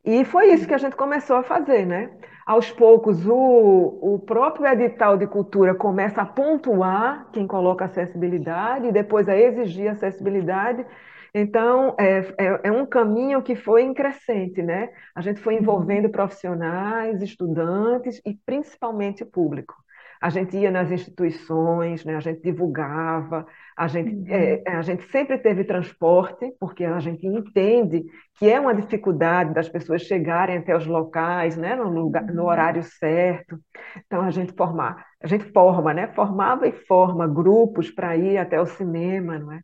E 0.05 0.25
foi 0.25 0.53
isso 0.53 0.67
que 0.67 0.75
a 0.75 0.79
gente 0.79 0.97
começou 0.97 1.37
a 1.37 1.43
fazer, 1.43 1.87
né? 1.87 2.11
Aos 2.51 2.69
poucos, 2.69 3.25
o, 3.29 3.99
o 4.03 4.19
próprio 4.19 4.67
edital 4.67 5.17
de 5.17 5.25
cultura 5.25 5.73
começa 5.73 6.23
a 6.23 6.27
pontuar 6.27 7.29
quem 7.33 7.47
coloca 7.47 7.85
acessibilidade 7.85 8.89
e 8.89 8.93
depois 8.93 9.29
a 9.29 9.37
exigir 9.37 9.89
acessibilidade. 9.89 10.85
Então, 11.33 11.95
é, 11.97 12.19
é, 12.37 12.61
é, 12.65 12.73
um 12.73 12.85
caminho 12.85 13.41
que 13.41 13.55
foi 13.55 13.83
em 13.83 13.95
crescente, 13.95 14.61
né? 14.63 14.89
A 15.15 15.21
gente 15.21 15.41
foi 15.41 15.55
envolvendo 15.55 16.07
uhum. 16.07 16.11
profissionais, 16.11 17.23
estudantes 17.23 18.21
e 18.27 18.35
principalmente 18.35 19.25
público. 19.25 19.77
A 20.21 20.29
gente 20.29 20.57
ia 20.57 20.73
nas 20.73 20.91
instituições, 20.91 22.05
né? 22.05 22.17
a 22.17 22.21
gente 22.21 22.43
divulgava, 22.43 23.47
a 23.81 23.87
gente, 23.87 24.15
uhum. 24.15 24.25
é, 24.29 24.63
a 24.67 24.83
gente 24.83 25.11
sempre 25.11 25.39
teve 25.39 25.65
transporte, 25.65 26.53
porque 26.61 26.85
a 26.85 27.01
gente 27.01 27.27
entende 27.27 28.05
que 28.39 28.47
é 28.47 28.61
uma 28.61 28.75
dificuldade 28.75 29.55
das 29.55 29.71
pessoas 29.71 30.03
chegarem 30.03 30.59
até 30.59 30.77
os 30.77 30.87
locais, 30.87 31.57
né? 31.57 31.75
no, 31.75 31.89
lugar, 31.89 32.27
no 32.27 32.43
uhum. 32.43 32.49
horário 32.49 32.83
certo. 32.83 33.59
Então, 34.05 34.21
a 34.21 34.31
gente 34.31 34.53
formar, 34.53 35.07
a 35.23 35.27
gente 35.27 35.45
forma, 35.51 35.95
né? 35.95 36.09
formava 36.09 36.69
e 36.69 36.73
forma 36.73 37.27
grupos 37.27 37.91
para 37.91 38.15
ir 38.19 38.37
até 38.37 38.61
o 38.61 38.67
cinema, 38.67 39.39
não 39.39 39.53
é? 39.53 39.61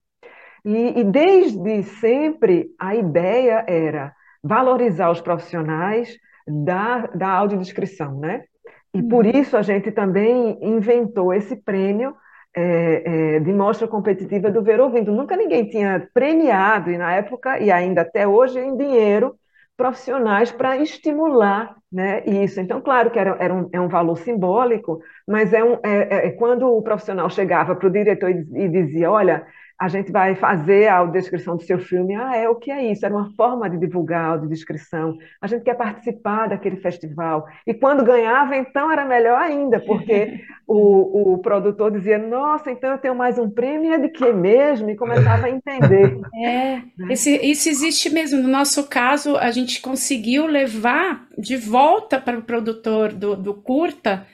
E, 0.64 1.00
e 1.00 1.04
desde 1.04 1.82
sempre 1.82 2.70
a 2.78 2.96
ideia 2.96 3.66
era 3.68 4.14
valorizar 4.42 5.10
os 5.10 5.20
profissionais 5.20 6.16
da, 6.48 7.06
da 7.08 7.28
audiodescrição, 7.28 8.18
né? 8.18 8.44
E 8.94 9.02
por 9.02 9.26
uhum. 9.26 9.32
isso 9.32 9.58
a 9.58 9.62
gente 9.62 9.92
também 9.92 10.56
inventou 10.62 11.34
esse 11.34 11.54
prêmio 11.54 12.14
é, 12.56 13.36
é, 13.36 13.40
de 13.40 13.52
mostra 13.52 13.86
competitiva 13.86 14.50
do 14.50 14.62
Ver 14.62 14.80
Ouvindo. 14.80 15.12
Nunca 15.12 15.36
ninguém 15.36 15.68
tinha 15.68 16.08
premiado, 16.14 16.90
e 16.90 16.96
na 16.96 17.12
época, 17.14 17.58
e 17.60 17.70
ainda 17.70 18.00
até 18.00 18.26
hoje, 18.26 18.58
em 18.58 18.76
dinheiro, 18.76 19.36
profissionais 19.76 20.50
para 20.50 20.78
estimular 20.78 21.76
né, 21.92 22.24
isso. 22.24 22.58
Então, 22.60 22.80
claro 22.80 23.10
que 23.10 23.18
era, 23.18 23.36
era 23.38 23.54
um, 23.54 23.68
é 23.72 23.80
um 23.80 23.88
valor 23.88 24.16
simbólico, 24.16 25.00
mas 25.28 25.52
é, 25.52 25.62
um, 25.62 25.74
é, 25.82 26.28
é 26.28 26.30
quando 26.30 26.66
o 26.66 26.82
profissional 26.82 27.28
chegava 27.28 27.76
para 27.76 27.88
o 27.88 27.92
diretor 27.92 28.30
e, 28.30 28.46
e 28.54 28.68
dizia: 28.68 29.10
Olha, 29.10 29.46
a 29.78 29.88
gente 29.88 30.10
vai 30.10 30.34
fazer 30.34 30.88
a 30.88 30.96
audiodescrição 30.96 31.56
do 31.56 31.62
seu 31.62 31.78
filme. 31.78 32.14
Ah, 32.14 32.34
é, 32.34 32.48
o 32.48 32.54
que 32.54 32.70
é 32.70 32.90
isso? 32.90 33.04
Era 33.04 33.14
uma 33.14 33.30
forma 33.34 33.68
de 33.68 33.76
divulgar 33.76 34.24
a 34.24 34.28
audiodescrição. 34.32 35.18
A 35.40 35.46
gente 35.46 35.64
quer 35.64 35.74
participar 35.74 36.48
daquele 36.48 36.76
festival. 36.76 37.46
E 37.66 37.74
quando 37.74 38.02
ganhava, 38.02 38.56
então 38.56 38.90
era 38.90 39.04
melhor 39.04 39.38
ainda, 39.38 39.78
porque 39.78 40.40
o, 40.66 41.34
o 41.34 41.38
produtor 41.38 41.90
dizia, 41.90 42.16
nossa, 42.18 42.70
então 42.70 42.90
eu 42.90 42.98
tenho 42.98 43.14
mais 43.14 43.38
um 43.38 43.50
prêmio, 43.50 43.92
é 43.92 43.98
de 43.98 44.08
que 44.08 44.32
mesmo? 44.32 44.88
E 44.88 44.96
começava 44.96 45.46
a 45.46 45.50
entender. 45.50 46.16
É, 46.36 46.82
esse, 47.10 47.34
isso 47.38 47.68
existe 47.68 48.10
mesmo. 48.10 48.42
No 48.42 48.48
nosso 48.48 48.88
caso, 48.88 49.36
a 49.36 49.50
gente 49.50 49.80
conseguiu 49.80 50.46
levar 50.46 51.26
de 51.36 51.56
volta 51.56 52.20
para 52.20 52.38
o 52.38 52.42
produtor 52.42 53.12
do, 53.12 53.34
do 53.34 53.54
curta 53.54 54.26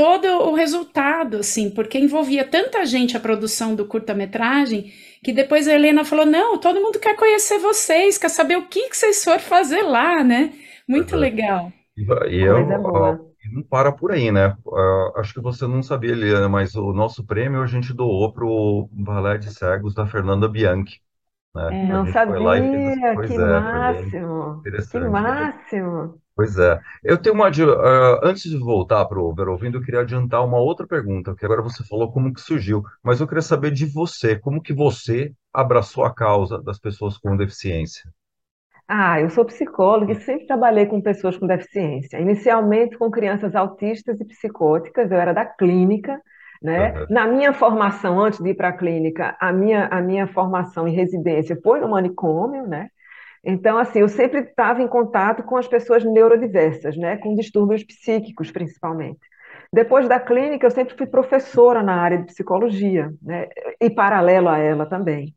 todo 0.00 0.26
o 0.48 0.54
resultado, 0.54 1.36
assim, 1.36 1.68
porque 1.68 1.98
envolvia 1.98 2.42
tanta 2.42 2.86
gente 2.86 3.18
a 3.18 3.20
produção 3.20 3.74
do 3.74 3.84
curta-metragem, 3.84 4.90
que 5.22 5.30
depois 5.30 5.68
a 5.68 5.74
Helena 5.74 6.06
falou: 6.06 6.24
não, 6.24 6.56
todo 6.56 6.80
mundo 6.80 6.98
quer 6.98 7.14
conhecer 7.14 7.58
vocês, 7.58 8.16
quer 8.16 8.30
saber 8.30 8.56
o 8.56 8.66
que, 8.66 8.88
que 8.88 8.96
vocês 8.96 9.22
foram 9.22 9.40
fazer 9.40 9.82
lá, 9.82 10.24
né? 10.24 10.54
Muito 10.88 11.14
legal. 11.14 11.70
E, 11.94 12.40
eu, 12.40 12.66
não 12.66 13.62
para 13.68 13.92
por 13.92 14.12
aí, 14.12 14.32
né? 14.32 14.56
Uh, 14.64 15.18
acho 15.18 15.34
que 15.34 15.40
você 15.40 15.66
não 15.66 15.82
sabia, 15.82 16.12
Eliana, 16.12 16.48
mas 16.48 16.74
o 16.74 16.94
nosso 16.94 17.22
prêmio 17.22 17.60
a 17.60 17.66
gente 17.66 17.92
doou 17.92 18.32
para 18.32 18.46
o 18.46 18.88
Balé 18.90 19.36
de 19.36 19.52
Cegos 19.52 19.94
da 19.94 20.06
Fernanda 20.06 20.48
Bianchi. 20.48 20.98
Né? 21.54 21.68
É, 21.72 21.86
não 21.86 22.06
sabia, 22.06 22.36
que 23.26 23.34
é, 23.34 23.46
máximo, 23.60 24.62
que 24.62 24.98
máximo. 25.00 26.14
Pois 26.40 26.56
é. 26.56 26.80
Eu 27.04 27.18
tenho 27.18 27.34
uma. 27.34 27.50
Uh, 27.50 28.20
antes 28.22 28.44
de 28.44 28.56
voltar 28.56 29.04
para 29.04 29.20
o 29.20 29.34
Ver 29.34 29.46
Ouvindo, 29.46 29.76
eu 29.76 29.82
queria 29.82 30.00
adiantar 30.00 30.42
uma 30.42 30.56
outra 30.56 30.86
pergunta, 30.86 31.34
que 31.34 31.44
agora 31.44 31.60
você 31.60 31.84
falou 31.84 32.10
como 32.10 32.32
que 32.32 32.40
surgiu, 32.40 32.82
mas 33.04 33.20
eu 33.20 33.28
queria 33.28 33.42
saber 33.42 33.70
de 33.70 33.84
você, 33.84 34.38
como 34.38 34.62
que 34.62 34.72
você 34.72 35.34
abraçou 35.52 36.02
a 36.02 36.14
causa 36.14 36.58
das 36.62 36.78
pessoas 36.78 37.18
com 37.18 37.36
deficiência? 37.36 38.10
Ah, 38.88 39.20
eu 39.20 39.28
sou 39.28 39.44
psicóloga 39.44 40.12
e 40.12 40.20
sempre 40.22 40.46
trabalhei 40.46 40.86
com 40.86 41.02
pessoas 41.02 41.36
com 41.36 41.46
deficiência. 41.46 42.18
Inicialmente 42.18 42.96
com 42.96 43.10
crianças 43.10 43.54
autistas 43.54 44.18
e 44.18 44.24
psicóticas, 44.24 45.10
eu 45.10 45.18
era 45.18 45.34
da 45.34 45.44
clínica, 45.44 46.18
né? 46.62 47.00
Uhum. 47.00 47.06
Na 47.10 47.26
minha 47.26 47.52
formação, 47.52 48.18
antes 48.18 48.40
de 48.40 48.48
ir 48.48 48.54
para 48.54 48.68
a 48.68 48.72
clínica, 48.78 49.36
a 49.38 49.52
minha, 49.52 49.88
a 49.88 50.00
minha 50.00 50.26
formação 50.26 50.88
em 50.88 50.94
residência 50.94 51.60
foi 51.62 51.80
no 51.80 51.90
manicômio, 51.90 52.66
né? 52.66 52.88
Então, 53.42 53.78
assim, 53.78 54.00
eu 54.00 54.08
sempre 54.08 54.40
estava 54.40 54.82
em 54.82 54.88
contato 54.88 55.42
com 55.42 55.56
as 55.56 55.66
pessoas 55.66 56.04
neurodiversas, 56.04 56.96
né, 56.96 57.16
com 57.16 57.34
distúrbios 57.34 57.82
psíquicos, 57.82 58.50
principalmente. 58.50 59.20
Depois 59.72 60.08
da 60.08 60.20
clínica, 60.20 60.66
eu 60.66 60.70
sempre 60.70 60.96
fui 60.96 61.06
professora 61.06 61.82
na 61.82 61.94
área 61.94 62.18
de 62.18 62.26
psicologia, 62.26 63.10
né, 63.22 63.48
e 63.80 63.88
paralelo 63.88 64.48
a 64.48 64.58
ela 64.58 64.84
também. 64.86 65.34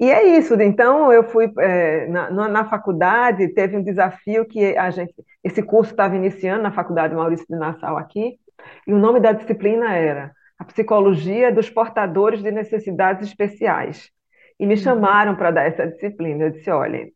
E 0.00 0.10
é 0.10 0.38
isso, 0.38 0.54
então 0.60 1.12
eu 1.12 1.22
fui 1.22 1.52
é, 1.58 2.06
na, 2.08 2.30
na, 2.30 2.64
faculdade, 2.64 3.52
teve 3.54 3.76
um 3.76 3.82
desafio 3.82 4.44
que 4.46 4.76
a 4.76 4.90
gente, 4.90 5.14
esse 5.44 5.62
curso 5.62 5.92
estava 5.92 6.16
iniciando 6.16 6.62
na 6.62 6.72
faculdade 6.72 7.14
Maurício 7.14 7.46
de 7.48 7.56
Nassau 7.56 7.96
aqui, 7.96 8.38
e 8.86 8.92
o 8.92 8.98
nome 8.98 9.20
da 9.20 9.32
disciplina 9.32 9.94
era 9.94 10.32
a 10.58 10.64
psicologia 10.64 11.52
dos 11.52 11.68
portadores 11.68 12.42
de 12.42 12.50
necessidades 12.50 13.28
especiais 13.28 14.10
e 14.58 14.66
me 14.66 14.74
uhum. 14.74 14.80
chamaram 14.80 15.36
para 15.36 15.50
dar 15.50 15.64
essa 15.64 15.86
disciplina. 15.86 16.44
Eu 16.44 16.50
disse, 16.50 16.70
olha, 16.70 17.08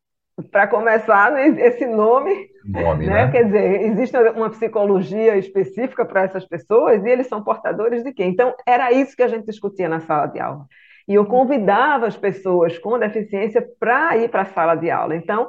para 0.50 0.66
começar, 0.66 1.32
esse 1.58 1.86
nome, 1.86 2.48
nome 2.64 3.06
né? 3.06 3.24
né? 3.24 3.30
quer 3.30 3.44
dizer, 3.44 3.82
existe 3.82 4.16
uma 4.16 4.50
psicologia 4.50 5.36
específica 5.36 6.04
para 6.04 6.24
essas 6.24 6.46
pessoas 6.46 7.04
e 7.04 7.08
eles 7.08 7.26
são 7.26 7.42
portadores 7.42 8.04
de 8.04 8.12
quê? 8.12 8.24
Então, 8.24 8.54
era 8.66 8.92
isso 8.92 9.16
que 9.16 9.22
a 9.22 9.28
gente 9.28 9.46
discutia 9.46 9.88
na 9.88 10.00
sala 10.00 10.26
de 10.26 10.38
aula. 10.38 10.66
E 11.08 11.14
eu 11.14 11.24
convidava 11.24 12.06
as 12.06 12.16
pessoas 12.16 12.78
com 12.78 12.98
deficiência 12.98 13.64
para 13.78 14.16
ir 14.16 14.28
para 14.28 14.42
a 14.42 14.46
sala 14.46 14.74
de 14.74 14.90
aula. 14.90 15.14
Então, 15.14 15.48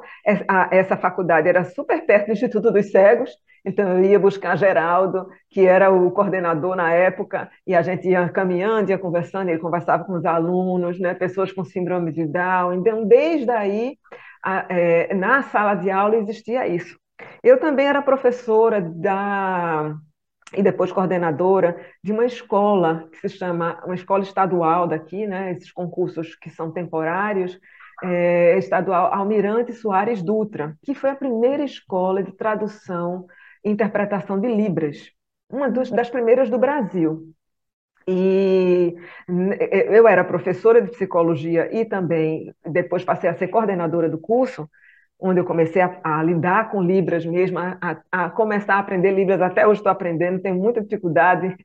essa 0.72 0.96
faculdade 0.96 1.50
era 1.50 1.64
super 1.64 2.06
perto 2.06 2.28
do 2.28 2.34
Instituto 2.34 2.72
dos 2.72 2.92
Cegos, 2.92 3.32
então 3.66 3.98
eu 3.98 4.04
ia 4.04 4.20
buscar 4.20 4.56
Geraldo, 4.56 5.28
que 5.50 5.66
era 5.66 5.92
o 5.92 6.12
coordenador 6.12 6.76
na 6.76 6.94
época, 6.94 7.50
e 7.66 7.76
a 7.76 7.82
gente 7.82 8.08
ia 8.08 8.30
caminhando, 8.30 8.92
ia 8.92 8.98
conversando, 8.98 9.50
ele 9.50 9.60
conversava 9.60 10.06
com 10.06 10.14
os 10.14 10.26
alunos, 10.26 11.00
né, 11.00 11.14
pessoas 11.14 11.52
com 11.52 11.66
síndrome 11.66 12.12
de 12.12 12.26
Down. 12.26 12.76
Então, 12.76 13.06
desde 13.06 13.52
aí, 13.52 13.98
é, 14.70 15.14
na 15.14 15.42
sala 15.44 15.76
de 15.76 15.90
aula 15.90 16.16
existia 16.16 16.68
isso. 16.68 16.98
Eu 17.44 17.60
também 17.60 17.88
era 17.88 18.02
professora 18.02 18.80
da 18.80 19.96
e 20.54 20.64
depois 20.64 20.92
coordenadora 20.92 21.78
de 22.04 22.12
uma 22.12 22.26
escola 22.26 23.10
que 23.12 23.30
se 23.30 23.38
chama 23.38 23.82
uma 23.86 23.96
escola 23.96 24.24
estadual 24.24 24.88
daqui, 24.88 25.28
né? 25.28 25.52
Esses 25.52 25.72
concursos 25.72 26.36
que 26.36 26.50
são 26.50 26.72
temporários, 26.72 27.60
é, 28.04 28.58
estadual 28.58 29.14
Almirante 29.14 29.74
Soares 29.74 30.22
Dutra, 30.22 30.78
que 30.84 30.94
foi 30.94 31.10
a 31.10 31.16
primeira 31.16 31.64
escola 31.64 32.24
de 32.24 32.32
tradução 32.32 33.26
interpretação 33.64 34.40
de 34.40 34.48
Libras, 34.48 35.12
uma 35.50 35.70
dos, 35.70 35.92
das 35.92 36.10
primeiras 36.10 36.50
do 36.50 36.58
Brasil. 36.58 37.34
E 38.08 38.96
eu 39.90 40.08
era 40.08 40.24
professora 40.24 40.82
de 40.82 40.92
psicologia 40.92 41.70
e 41.76 41.84
também 41.84 42.54
depois 42.66 43.04
passei 43.04 43.30
a 43.30 43.34
ser 43.34 43.50
coordenadora 43.50 44.10
do 44.10 44.18
curso, 44.18 44.70
onde 45.20 45.40
eu 45.40 45.46
comecei 45.46 45.82
a, 45.82 46.00
a 46.04 46.24
lidar 46.24 46.70
com 46.70 46.82
Libras 46.82 47.26
mesmo, 47.26 47.58
a, 47.60 47.98
a, 48.12 48.30
começar 48.30 48.76
a 48.76 48.80
aprender 48.80 49.12
Libras. 49.12 49.42
Até 49.42 49.66
hoje 49.68 49.80
estou 49.80 49.92
aprendendo, 49.92 50.42
tenho 50.42 50.56
muita 50.56 50.82
dificuldade, 50.82 51.56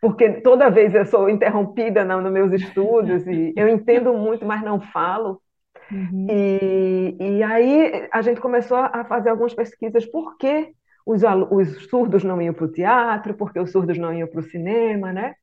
porque 0.00 0.40
toda 0.40 0.70
vez 0.70 0.94
eu 0.94 1.04
sou 1.04 1.28
interrompida 1.28 2.04
nos 2.04 2.22
no 2.22 2.30
meus 2.30 2.52
estudos 2.52 3.26
e 3.26 3.52
eu 3.56 3.68
entendo 3.68 4.12
muito, 4.14 4.46
mas 4.46 4.62
não 4.62 4.80
falo. 4.80 5.40
Uhum. 5.90 6.26
E, 6.30 7.16
e 7.18 7.42
aí 7.42 8.08
a 8.12 8.22
gente 8.22 8.40
começou 8.40 8.78
a 8.78 9.04
fazer 9.04 9.30
algumas 9.30 9.54
pesquisas. 9.54 10.06
Por 10.06 10.36
que 10.36 10.72
os, 11.04 11.22
os 11.50 11.86
surdos 11.88 12.22
não 12.22 12.40
iam 12.40 12.54
para 12.54 12.64
o 12.64 12.72
teatro, 12.72 13.34
porque 13.34 13.58
os 13.58 13.72
surdos 13.72 13.98
não 13.98 14.12
iam 14.12 14.28
para 14.28 14.40
o 14.40 14.44
cinema, 14.44 15.12
né? 15.12 15.34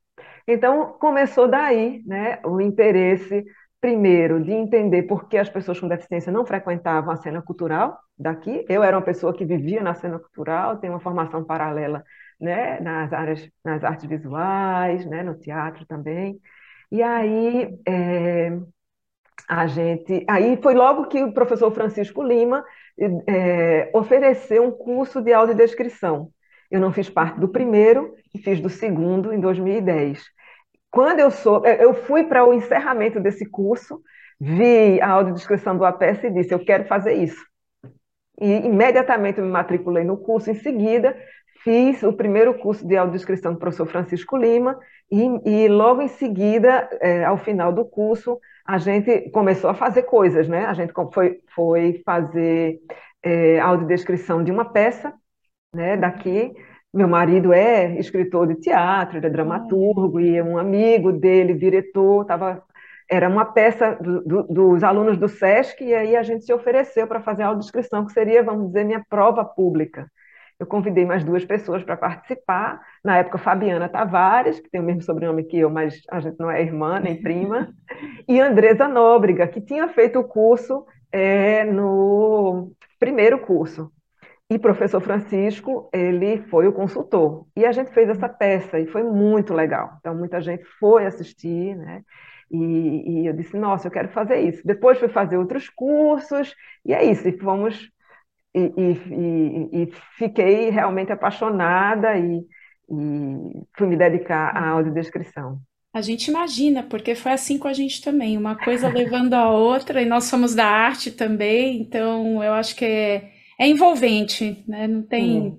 Então, 0.46 0.96
começou 0.98 1.46
daí 1.46 2.02
né, 2.06 2.40
o 2.44 2.60
interesse, 2.60 3.44
primeiro, 3.80 4.42
de 4.42 4.52
entender 4.52 5.04
por 5.04 5.28
que 5.28 5.38
as 5.38 5.48
pessoas 5.48 5.78
com 5.80 5.88
deficiência 5.88 6.32
não 6.32 6.44
frequentavam 6.46 7.12
a 7.12 7.16
cena 7.16 7.40
cultural 7.42 7.98
daqui. 8.18 8.64
Eu 8.68 8.82
era 8.82 8.96
uma 8.96 9.04
pessoa 9.04 9.34
que 9.34 9.44
vivia 9.44 9.82
na 9.82 9.94
cena 9.94 10.18
cultural, 10.18 10.78
tenho 10.78 10.92
uma 10.92 11.00
formação 11.00 11.44
paralela 11.44 12.04
né, 12.40 12.80
nas 12.80 13.12
áreas, 13.12 13.48
nas 13.64 13.84
artes 13.84 14.08
visuais, 14.08 15.06
né, 15.06 15.22
no 15.22 15.34
teatro 15.38 15.86
também. 15.86 16.40
E 16.90 17.02
aí, 17.02 17.78
é, 17.86 18.58
a 19.48 19.66
gente. 19.66 20.24
Aí 20.28 20.58
foi 20.62 20.74
logo 20.74 21.06
que 21.06 21.22
o 21.22 21.32
professor 21.32 21.70
Francisco 21.72 22.22
Lima 22.22 22.64
é, 23.26 23.90
ofereceu 23.94 24.64
um 24.64 24.70
curso 24.70 25.22
de 25.22 25.32
audiodescrição. 25.32 26.30
Eu 26.70 26.80
não 26.80 26.92
fiz 26.92 27.08
parte 27.08 27.40
do 27.40 27.48
primeiro 27.48 28.14
e 28.34 28.38
fiz 28.38 28.60
do 28.60 28.68
segundo 28.68 29.32
em 29.32 29.40
2010. 29.40 30.22
Quando 30.90 31.20
eu 31.20 31.30
sou, 31.30 31.64
eu 31.66 31.94
fui 31.94 32.24
para 32.24 32.44
o 32.44 32.54
encerramento 32.54 33.20
desse 33.20 33.44
curso, 33.48 34.02
vi 34.40 35.00
a 35.00 35.10
audiodescrição 35.10 35.76
do 35.76 35.84
APS 35.84 36.24
e 36.24 36.30
disse: 36.30 36.54
Eu 36.54 36.64
quero 36.64 36.84
fazer 36.86 37.14
isso. 37.14 37.44
e 38.40 38.66
imediatamente 38.66 39.40
me 39.40 39.48
matriculei 39.48 40.04
no 40.04 40.16
curso. 40.16 40.50
Em 40.50 40.54
seguida, 40.54 41.16
fiz 41.64 42.02
o 42.02 42.12
primeiro 42.12 42.54
curso 42.58 42.86
de 42.86 42.96
audiodescrição 42.96 43.52
do 43.52 43.58
professor 43.58 43.86
Francisco 43.86 44.36
Lima, 44.36 44.78
e, 45.10 45.24
e 45.64 45.68
logo 45.68 46.02
em 46.02 46.08
seguida, 46.08 46.88
é, 47.00 47.24
ao 47.24 47.38
final 47.38 47.72
do 47.72 47.84
curso, 47.84 48.38
a 48.64 48.78
gente 48.78 49.30
começou 49.30 49.70
a 49.70 49.74
fazer 49.74 50.02
coisas, 50.02 50.48
né? 50.48 50.66
A 50.66 50.74
gente 50.74 50.92
foi, 51.12 51.40
foi 51.54 52.02
fazer 52.04 52.78
é, 53.22 53.58
audiodescrição 53.60 54.44
de 54.44 54.52
uma 54.52 54.66
peça, 54.66 55.12
né, 55.74 55.96
daqui. 55.96 56.54
Meu 56.92 57.06
marido 57.06 57.52
é 57.52 57.98
escritor 57.98 58.46
de 58.46 58.54
teatro, 58.56 59.18
ele 59.18 59.26
é 59.26 59.30
dramaturgo, 59.30 60.20
e 60.20 60.40
um 60.40 60.56
amigo 60.56 61.12
dele, 61.12 61.54
diretor, 61.54 62.22
estava 62.22 62.62
era 63.10 63.28
uma 63.28 63.44
peça 63.46 63.96
do, 64.00 64.22
do, 64.22 64.42
dos 64.42 64.82
alunos 64.84 65.16
do 65.16 65.28
SESC, 65.28 65.82
e 65.82 65.94
aí 65.94 66.14
a 66.14 66.22
gente 66.22 66.44
se 66.44 66.52
ofereceu 66.52 67.06
para 67.06 67.22
fazer 67.22 67.42
a 67.42 67.46
audiodescrição, 67.46 68.04
que 68.04 68.12
seria, 68.12 68.42
vamos 68.42 68.66
dizer, 68.66 68.84
minha 68.84 69.02
prova 69.08 69.44
pública. 69.44 70.10
Eu 70.60 70.66
convidei 70.66 71.06
mais 71.06 71.24
duas 71.24 71.44
pessoas 71.44 71.82
para 71.82 71.96
participar, 71.96 72.80
na 73.02 73.16
época 73.16 73.38
Fabiana 73.38 73.88
Tavares, 73.88 74.60
que 74.60 74.68
tem 74.68 74.80
o 74.80 74.84
mesmo 74.84 75.02
sobrenome 75.02 75.44
que 75.44 75.58
eu, 75.58 75.70
mas 75.70 76.02
a 76.10 76.20
gente 76.20 76.38
não 76.38 76.50
é 76.50 76.60
irmã 76.60 77.00
nem 77.00 77.20
prima, 77.22 77.72
e 78.28 78.40
Andresa 78.40 78.86
Nóbrega, 78.86 79.46
que 79.48 79.60
tinha 79.60 79.88
feito 79.88 80.18
o 80.18 80.24
curso 80.24 80.84
é, 81.10 81.64
no 81.64 82.72
primeiro 82.98 83.38
curso. 83.38 83.90
E 84.50 84.58
professor 84.58 85.00
Francisco, 85.00 85.90
ele 85.92 86.42
foi 86.44 86.66
o 86.66 86.72
consultor. 86.72 87.46
E 87.54 87.66
a 87.66 87.72
gente 87.72 87.92
fez 87.92 88.08
essa 88.08 88.28
peça 88.28 88.80
e 88.80 88.86
foi 88.86 89.02
muito 89.02 89.52
legal. 89.52 89.96
Então, 90.00 90.14
muita 90.14 90.40
gente 90.40 90.64
foi 90.80 91.04
assistir, 91.04 91.76
né? 91.76 92.02
E, 92.50 92.56
e, 93.22 93.26
eu 93.26 93.34
disse, 93.34 93.58
nossa, 93.58 93.88
eu 93.88 93.92
quero 93.92 94.08
fazer 94.08 94.40
isso. 94.40 94.66
Depois 94.66 94.98
fui 94.98 95.08
fazer 95.08 95.36
outros 95.36 95.68
cursos, 95.68 96.54
e 96.84 96.94
é 96.94 97.04
isso, 97.04 97.28
e 97.28 97.38
fomos. 97.38 97.90
E, 98.54 98.72
e, 98.76 99.82
e 99.82 99.92
fiquei 100.16 100.70
realmente 100.70 101.12
apaixonada 101.12 102.16
e, 102.16 102.42
fui 103.76 103.86
me 103.86 103.96
dedicar 103.96 104.56
à 104.56 104.70
audiodescrição. 104.70 105.60
A 105.92 106.00
gente 106.00 106.28
imagina, 106.28 106.82
porque 106.82 107.14
foi 107.14 107.32
assim 107.32 107.58
com 107.58 107.68
a 107.68 107.72
gente 107.72 108.02
também, 108.02 108.36
uma 108.36 108.56
coisa 108.56 108.88
levando 108.88 109.34
a 109.34 109.50
outra, 109.50 110.00
e 110.00 110.06
nós 110.06 110.24
somos 110.24 110.54
da 110.54 110.66
arte 110.66 111.10
também, 111.10 111.80
então 111.80 112.42
eu 112.42 112.52
acho 112.52 112.76
que 112.76 112.84
é, 112.84 113.30
é 113.58 113.66
envolvente, 113.66 114.64
né? 114.66 114.86
Não 114.86 115.02
tem. 115.02 115.58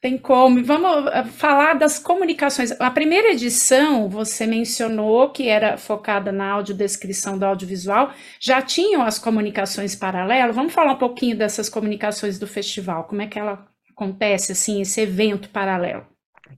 Tem 0.00 0.18
como. 0.18 0.62
Vamos 0.62 1.06
eh, 1.06 1.24
falar 1.24 1.74
das 1.74 1.98
comunicações. 1.98 2.70
A 2.80 2.90
primeira 2.90 3.32
edição, 3.32 4.08
você 4.08 4.46
mencionou 4.46 5.30
que 5.30 5.48
era 5.48 5.76
focada 5.78 6.30
na 6.30 6.50
audiodescrição 6.52 7.38
do 7.38 7.46
audiovisual, 7.46 8.12
já 8.38 8.60
tinham 8.60 9.02
as 9.02 9.18
comunicações 9.18 9.96
paralelas. 9.96 10.54
Vamos 10.54 10.74
falar 10.74 10.92
um 10.92 10.98
pouquinho 10.98 11.36
dessas 11.36 11.68
comunicações 11.68 12.38
do 12.38 12.46
festival. 12.46 13.04
Como 13.04 13.22
é 13.22 13.26
que 13.26 13.38
ela 13.38 13.66
acontece, 13.90 14.52
assim, 14.52 14.82
esse 14.82 15.00
evento 15.00 15.48
paralelo? 15.48 16.04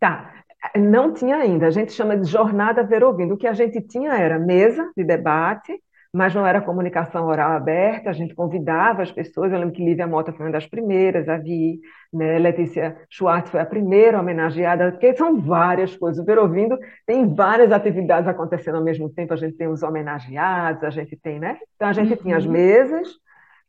Tá. 0.00 0.34
Não 0.76 1.14
tinha 1.14 1.36
ainda. 1.36 1.68
A 1.68 1.70
gente 1.70 1.92
chama 1.92 2.16
de 2.16 2.28
jornada 2.28 2.82
ver 2.82 3.04
ouvindo. 3.04 3.34
O 3.34 3.38
que 3.38 3.46
a 3.46 3.52
gente 3.52 3.80
tinha 3.80 4.12
era 4.14 4.38
mesa 4.38 4.90
de 4.96 5.04
debate, 5.04 5.80
mas 6.12 6.34
não 6.34 6.46
era 6.46 6.60
comunicação 6.62 7.26
oral 7.26 7.52
aberta, 7.52 8.08
a 8.08 8.12
gente 8.12 8.34
convidava 8.34 9.02
as 9.02 9.12
pessoas, 9.12 9.52
eu 9.52 9.58
lembro 9.58 9.74
que 9.74 9.84
Lívia 9.84 10.06
Mota 10.06 10.32
foi 10.32 10.46
uma 10.46 10.52
das 10.52 10.66
primeiras, 10.66 11.28
a 11.28 11.36
Vi, 11.36 11.80
né, 12.12 12.38
Letícia 12.38 12.96
Schwartz 13.10 13.50
foi 13.50 13.60
a 13.60 13.66
primeira 13.66 14.18
homenageada, 14.18 14.90
porque 14.90 15.14
são 15.14 15.38
várias 15.38 15.94
coisas, 15.96 16.22
o 16.22 16.24
Ver 16.24 16.38
Ouvindo 16.38 16.78
tem 17.06 17.34
várias 17.34 17.72
atividades 17.72 18.28
acontecendo 18.28 18.76
ao 18.76 18.84
mesmo 18.84 19.10
tempo, 19.10 19.34
a 19.34 19.36
gente 19.36 19.56
tem 19.56 19.68
os 19.68 19.82
homenageados, 19.82 20.82
a 20.82 20.90
gente 20.90 21.14
tem, 21.16 21.38
né? 21.38 21.58
Então 21.76 21.88
a 21.88 21.92
gente 21.92 22.12
uhum. 22.12 22.16
tinha 22.16 22.36
as 22.38 22.46
uhum. 22.46 22.52
mesas 22.52 23.08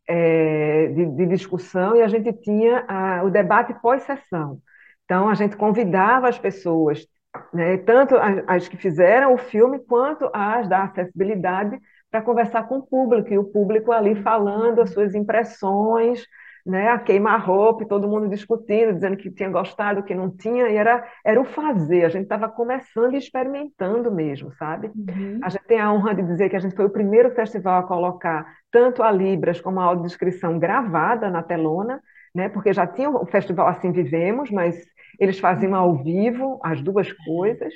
é, 0.07 0.87
de, 0.87 1.05
de, 1.05 1.25
discussão 1.27 1.95
e 1.95 2.01
a 2.01 2.07
gente 2.07 2.31
tinha 2.33 2.85
a, 2.87 3.23
o 3.23 3.29
debate 3.29 3.73
pós-sessão. 3.81 4.59
Então 5.03 5.29
a 5.29 5.35
gente 5.35 5.57
convidava 5.57 6.29
as 6.29 6.39
pessoas, 6.39 7.05
né, 7.53 7.77
tanto 7.77 8.15
as, 8.15 8.43
as 8.47 8.67
que 8.67 8.77
fizeram 8.77 9.33
o 9.33 9.37
filme, 9.37 9.79
quanto 9.79 10.29
as 10.33 10.67
da 10.69 10.83
acessibilidade, 10.83 11.77
para 12.11 12.21
conversar 12.21 12.67
com 12.67 12.77
o 12.77 12.83
público, 12.85 13.33
e 13.33 13.37
o 13.37 13.43
público 13.43 13.91
ali 13.91 14.15
falando 14.15 14.81
as 14.81 14.91
suas 14.91 15.13
impressões, 15.15 16.25
né, 16.65 16.89
a 16.89 16.99
queima-roupa, 16.99 17.85
todo 17.85 18.07
mundo 18.07 18.27
discutindo, 18.29 18.93
dizendo 18.93 19.17
que 19.17 19.31
tinha 19.31 19.49
gostado, 19.49 20.03
que 20.03 20.13
não 20.13 20.29
tinha, 20.29 20.67
e 20.69 20.75
era, 20.75 21.03
era 21.25 21.39
o 21.39 21.45
fazer, 21.45 22.05
a 22.05 22.09
gente 22.09 22.23
estava 22.23 22.49
começando 22.49 23.13
e 23.13 23.17
experimentando 23.17 24.11
mesmo, 24.11 24.53
sabe? 24.53 24.87
Uhum. 24.87 25.39
A 25.41 25.49
gente 25.49 25.63
tem 25.65 25.79
a 25.79 25.91
honra 25.91 26.13
de 26.13 26.23
dizer 26.23 26.49
que 26.49 26.55
a 26.55 26.59
gente 26.59 26.75
foi 26.75 26.85
o 26.85 26.91
primeiro 26.91 27.31
festival 27.31 27.79
a 27.79 27.87
colocar 27.87 28.45
tanto 28.71 29.01
a 29.01 29.11
Libras 29.11 29.61
como 29.61 29.79
a 29.79 29.85
audiodescrição 29.85 30.59
gravada 30.59 31.29
na 31.29 31.41
telona, 31.41 32.01
né, 32.35 32.49
porque 32.49 32.73
já 32.73 32.85
tinha 32.85 33.09
o 33.09 33.25
festival 33.25 33.67
Assim 33.67 33.91
Vivemos, 33.91 34.51
mas 34.51 34.79
eles 35.19 35.39
faziam 35.39 35.73
ao 35.75 35.95
vivo 36.03 36.59
as 36.63 36.81
duas 36.81 37.11
coisas, 37.11 37.73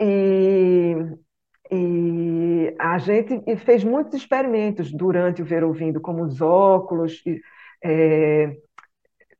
e, 0.00 0.96
e 1.74 2.74
a 2.78 2.98
gente 2.98 3.56
fez 3.56 3.82
muitos 3.82 4.14
experimentos 4.14 4.92
durante 4.92 5.42
o 5.42 5.44
Ver 5.44 5.64
Ouvindo, 5.64 6.00
como 6.00 6.22
os 6.22 6.40
óculos 6.40 7.22
é, 7.82 8.56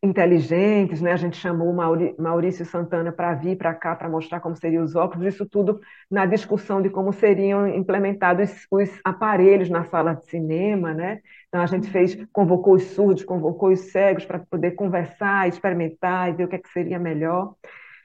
inteligentes, 0.02 1.00
né? 1.00 1.12
a 1.12 1.16
gente 1.16 1.36
chamou 1.36 1.72
Maurício 2.18 2.66
Santana 2.66 3.12
para 3.12 3.34
vir 3.34 3.56
para 3.56 3.72
cá 3.72 3.94
para 3.96 4.08
mostrar 4.08 4.40
como 4.40 4.56
seriam 4.56 4.84
os 4.84 4.94
óculos, 4.94 5.26
isso 5.26 5.46
tudo 5.46 5.80
na 6.10 6.26
discussão 6.26 6.82
de 6.82 6.90
como 6.90 7.12
seriam 7.12 7.66
implementados 7.68 8.66
os 8.70 8.90
aparelhos 9.04 9.70
na 9.70 9.84
sala 9.84 10.14
de 10.14 10.26
cinema. 10.26 10.92
Né? 10.92 11.20
Então 11.48 11.62
a 11.62 11.66
gente 11.66 11.88
fez, 11.88 12.16
convocou 12.32 12.74
os 12.74 12.82
surdos, 12.82 13.24
convocou 13.24 13.70
os 13.70 13.92
cegos 13.92 14.24
para 14.24 14.40
poder 14.40 14.72
conversar, 14.72 15.48
experimentar 15.48 16.28
e 16.28 16.32
ver 16.32 16.44
o 16.44 16.48
que, 16.48 16.56
é 16.56 16.58
que 16.58 16.68
seria 16.68 16.98
melhor. 16.98 17.54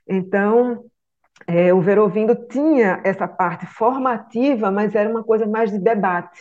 Então, 0.07 0.85
é, 1.47 1.73
o 1.73 1.81
Ver 1.81 1.99
Ouvindo 1.99 2.35
tinha 2.47 3.01
essa 3.03 3.27
parte 3.27 3.65
formativa, 3.65 4.71
mas 4.71 4.95
era 4.95 5.09
uma 5.09 5.23
coisa 5.23 5.45
mais 5.45 5.71
de 5.71 5.79
debate. 5.79 6.39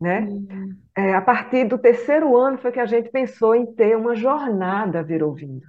Né? 0.00 0.20
Uhum. 0.20 0.76
É, 0.96 1.14
a 1.14 1.22
partir 1.22 1.64
do 1.64 1.78
terceiro 1.78 2.36
ano 2.36 2.58
foi 2.58 2.72
que 2.72 2.80
a 2.80 2.86
gente 2.86 3.10
pensou 3.10 3.54
em 3.54 3.66
ter 3.74 3.96
uma 3.96 4.14
jornada 4.14 5.02
Ver 5.02 5.22
Ouvindo, 5.22 5.66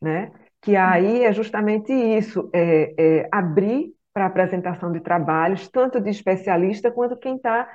né? 0.00 0.30
que 0.60 0.76
aí 0.76 1.24
é 1.24 1.32
justamente 1.32 1.92
isso, 1.92 2.50
é, 2.52 2.94
é 2.98 3.28
abrir 3.32 3.94
para 4.12 4.26
apresentação 4.26 4.92
de 4.92 5.00
trabalhos, 5.00 5.68
tanto 5.68 6.00
de 6.00 6.10
especialista 6.10 6.90
quanto 6.90 7.16
quem 7.16 7.36
está 7.36 7.68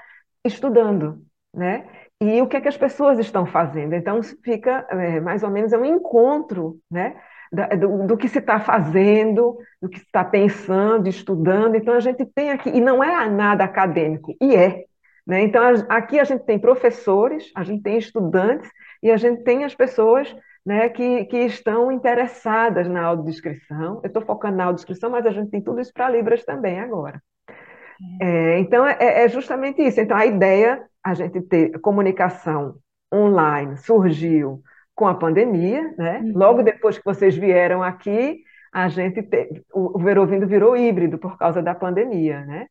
estudando. 0.44 1.24
Né? 1.54 1.88
E 2.22 2.42
o 2.42 2.48
que 2.48 2.58
é 2.58 2.62
que 2.62 2.68
as 2.68 2.78
pessoas 2.78 3.18
estão 3.18 3.46
fazendo? 3.46 3.94
Então, 3.94 4.22
fica 4.44 4.86
é, 4.90 5.20
mais 5.20 5.44
ou 5.44 5.50
menos 5.50 5.74
é 5.74 5.78
um 5.78 5.86
encontro 5.86 6.80
né? 6.92 7.16
Do, 7.78 8.08
do, 8.08 8.18
que 8.18 8.28
se 8.28 8.40
está 8.40 8.60
fazendo, 8.60 9.58
do 9.82 9.90
que 9.90 10.00
se 10.00 10.06
está 10.06 10.24
pensando, 10.24 11.08
estudando. 11.08 11.76
Então, 11.76 11.94
a 11.94 12.00
gente 12.00 12.26
tem 12.26 12.52
aqui, 12.52 12.70
e 12.70 12.82
não 12.82 13.04
é 13.04 13.30
nada 13.30 13.64
acadêmico, 13.64 14.36
e 14.42 14.56
é. 14.56 14.84
Né? 15.26 15.42
Então, 15.42 15.64
aqui 15.90 16.20
a 16.20 16.24
gente 16.24 16.44
tem 16.44 16.60
professores, 16.60 17.52
a 17.56 17.64
gente 17.64 17.82
tem 17.82 17.98
estudantes, 17.98 18.70
e 19.02 19.12
a 19.12 19.18
gente 19.18 19.44
tem 19.44 19.64
as 19.64 19.74
pessoas 19.74 20.36
né, 20.66 20.90
que, 20.90 21.26
que 21.26 21.38
estão 21.38 21.92
interessadas 21.92 22.88
na 22.88 23.04
audiodescrição. 23.04 24.02
Eu 24.04 24.08
estou 24.08 24.24
focando 24.24 24.58
na 24.58 24.66
audiodescrição, 24.66 25.10
mas 25.10 25.26
a 25.26 25.32
gente 25.32 25.52
tem 25.52 25.62
tudo 25.62 25.80
isso 25.80 25.94
para 25.94 26.10
Libras 26.10 26.44
também 26.44 26.80
agora. 26.80 27.22
É, 28.22 28.60
então, 28.60 28.86
é, 28.86 29.24
é 29.24 29.30
justamente 29.30 29.82
isso. 29.82 30.00
Então, 30.02 30.18
a 30.18 30.26
ideia, 30.26 30.84
a 31.04 31.14
gente 31.14 31.42
ter 31.42 31.80
comunicação 31.80 32.76
online 33.14 33.78
surgiu 33.78 34.62
com 34.96 35.08
a 35.08 35.14
pandemia, 35.14 35.94
né? 35.98 36.22
Uhum. 36.24 36.32
Logo 36.34 36.64
depois 36.64 36.98
que 36.98 37.04
vocês 37.06 37.36
vieram 37.36 37.84
aqui, 37.84 38.40
a 38.74 38.88
gente 38.88 39.22
te... 39.22 39.64
o, 39.74 40.00
Verovindo 40.00 40.48
virou 40.48 40.76
híbrido 40.76 41.18
por 41.18 41.38
causa 41.38 41.62
da 41.62 41.76
pandemia, 41.76 42.46
né? 42.46 42.68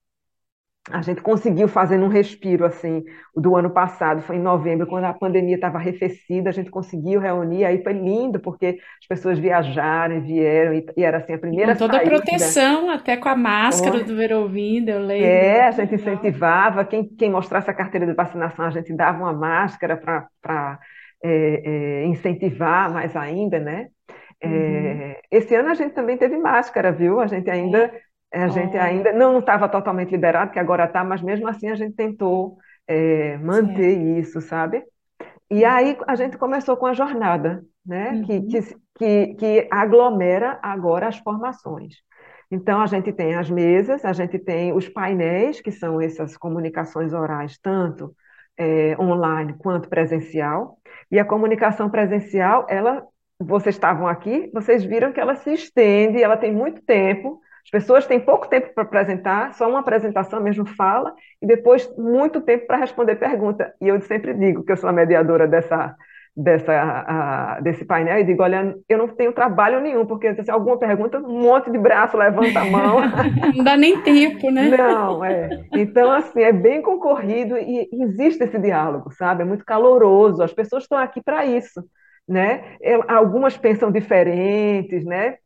A 0.91 1.01
gente 1.01 1.23
conseguiu 1.23 1.67
fazer 1.67 1.99
um 1.99 2.09
respiro 2.09 2.67
assim 2.67 3.03
do 3.35 3.57
ano 3.57 3.71
passado, 3.71 4.21
foi 4.21 4.37
em 4.37 4.43
novembro, 4.43 4.87
quando 4.87 5.05
a 5.05 5.15
pandemia 5.15 5.55
estava 5.55 5.79
arrefecida, 5.79 6.51
a 6.51 6.53
gente 6.53 6.71
conseguiu 6.71 7.21
reunir, 7.21 7.65
aí 7.65 7.83
foi 7.83 7.95
lindo, 7.95 8.39
porque 8.39 8.79
as 9.01 9.07
pessoas 9.09 9.39
viajaram, 9.39 10.21
vieram, 10.21 10.75
e, 10.75 10.85
e 10.95 11.03
era 11.03 11.17
assim 11.17 11.33
a 11.33 11.39
primeira 11.39 11.73
Com 11.73 11.79
toda 11.79 11.95
saída. 11.95 12.17
a 12.17 12.19
proteção, 12.19 12.91
até 12.91 13.17
com 13.17 13.31
a 13.31 13.37
máscara 13.37 13.97
oh. 13.97 14.05
do 14.05 14.15
Verovindo, 14.15 14.91
eu 14.91 15.01
lembro. 15.01 15.27
É, 15.27 15.69
a 15.69 15.71
gente 15.71 15.95
incentivava, 15.95 16.85
quem, 16.85 17.03
quem 17.03 17.31
mostrasse 17.31 17.71
a 17.71 17.75
carteira 17.75 18.07
de 18.07 18.13
vacinação, 18.13 18.67
a 18.67 18.71
gente 18.71 18.93
dava 18.93 19.21
uma 19.21 19.33
máscara 19.33 19.97
para 19.97 20.79
é, 21.25 21.63
é, 21.65 22.07
incentivar 22.07 22.93
mais 22.93 23.17
ainda, 23.17 23.59
né? 23.59 23.89
É, 24.41 24.47
uhum. 24.47 25.15
Esse 25.31 25.55
ano 25.55 25.71
a 25.71 25.75
gente 25.75 25.95
também 25.95 26.19
teve 26.19 26.37
máscara, 26.37 26.93
viu? 26.93 27.19
A 27.19 27.27
gente 27.27 27.49
ainda, 27.49 27.91
é. 28.31 28.43
a 28.43 28.49
gente 28.49 28.77
ainda 28.77 29.11
não 29.11 29.39
estava 29.39 29.67
totalmente 29.67 30.11
liberado, 30.11 30.53
que 30.53 30.59
agora 30.59 30.85
está, 30.85 31.03
mas 31.03 31.23
mesmo 31.23 31.49
assim 31.49 31.71
a 31.71 31.75
gente 31.75 31.97
tentou 31.97 32.59
é, 32.87 33.39
manter 33.39 33.95
Sim. 33.95 34.19
isso, 34.19 34.41
sabe? 34.43 34.85
E 35.51 35.65
aí 35.65 35.97
a 36.07 36.15
gente 36.15 36.37
começou 36.37 36.77
com 36.77 36.87
a 36.87 36.93
jornada, 36.93 37.65
né? 37.87 38.11
Uhum. 38.11 38.47
Que, 38.47 38.61
que, 38.99 39.35
que 39.35 39.69
aglomera 39.71 40.59
agora 40.63 41.09
as 41.09 41.17
formações. 41.17 41.95
Então, 42.51 42.83
a 42.83 42.87
gente 42.87 43.11
tem 43.13 43.35
as 43.35 43.49
mesas, 43.49 44.05
a 44.05 44.13
gente 44.13 44.39
tem 44.39 44.75
os 44.75 44.89
painéis, 44.91 45.63
que 45.63 45.73
são 45.73 46.01
essas 46.01 46.37
comunicações 46.37 47.15
orais, 47.15 47.59
tanto 47.59 48.15
é, 48.59 48.97
online 48.99 49.55
quanto 49.59 49.89
presencial. 49.89 50.79
E 51.11 51.19
a 51.19 51.25
comunicação 51.25 51.91
presencial, 51.91 52.67
ela, 52.69 53.05
vocês 53.39 53.75
estavam 53.75 54.07
aqui, 54.09 54.51
vocês 54.53 54.85
viram 54.85 55.13
que 55.13 55.21
ela 55.21 55.37
se 55.37 55.53
estende, 55.53 56.23
ela 56.23 56.37
tem 56.37 56.53
muito 56.53 56.83
tempo, 56.83 57.41
as 57.65 57.71
pessoas 57.71 58.07
têm 58.07 58.21
pouco 58.21 58.47
tempo 58.49 58.75
para 58.75 58.83
apresentar, 58.83 59.55
só 59.55 59.69
uma 59.69 59.81
apresentação 59.81 60.41
mesmo 60.41 60.67
fala, 60.67 61.15
e 61.41 61.47
depois 61.47 61.91
muito 61.97 62.41
tempo 62.43 62.67
para 62.67 62.77
responder 62.77 63.17
pergunta. 63.17 63.75
E 63.81 63.89
eu 63.89 64.01
sempre 64.03 64.35
digo 64.35 64.63
que 64.63 64.73
eu 64.73 64.77
sou 64.77 64.91
a 64.91 64.93
mediadora 64.93 65.49
dessa, 65.49 65.97
dessa, 66.37 66.73
a, 66.73 67.61
desse 67.61 67.85
painel 67.85 68.19
e 68.19 68.25
digo, 68.25 68.43
olha, 68.43 68.75
eu 68.89 68.99
não 68.99 69.09
tenho 69.09 69.33
trabalho 69.33 69.81
nenhum, 69.81 70.05
porque 70.05 70.35
se 70.43 70.51
alguma 70.51 70.77
pergunta, 70.77 71.19
um 71.19 71.43
monte 71.43 71.71
de 71.71 71.79
braço 71.79 72.17
levanta 72.17 72.61
a 72.61 72.65
mão. 72.65 72.97
não 73.55 73.65
dá 73.65 73.77
nem 73.77 74.01
tempo, 74.01 74.51
né? 74.51 74.69
Não, 74.77 75.25
é. 75.25 75.65
Então, 75.73 76.11
assim, 76.11 76.43
é 76.43 76.53
bem 76.53 76.83
concorrido 76.83 77.57
e 77.57 77.89
existe 77.93 78.43
esse 78.43 78.59
diálogo, 78.59 79.13
sabe? 79.13 79.43
É 79.43 79.45
muito 79.45 79.65
caloroso, 79.65 80.43
as 80.43 80.53
pessoas 80.53 80.85
estão 80.85 80.99
aqui 80.99 81.23
para 81.23 81.45
isso, 81.47 81.85
né? 82.29 82.77
Algumas 83.07 83.57
pensam 83.57 83.93
diferentes, 83.93 85.05
né? 85.05 85.37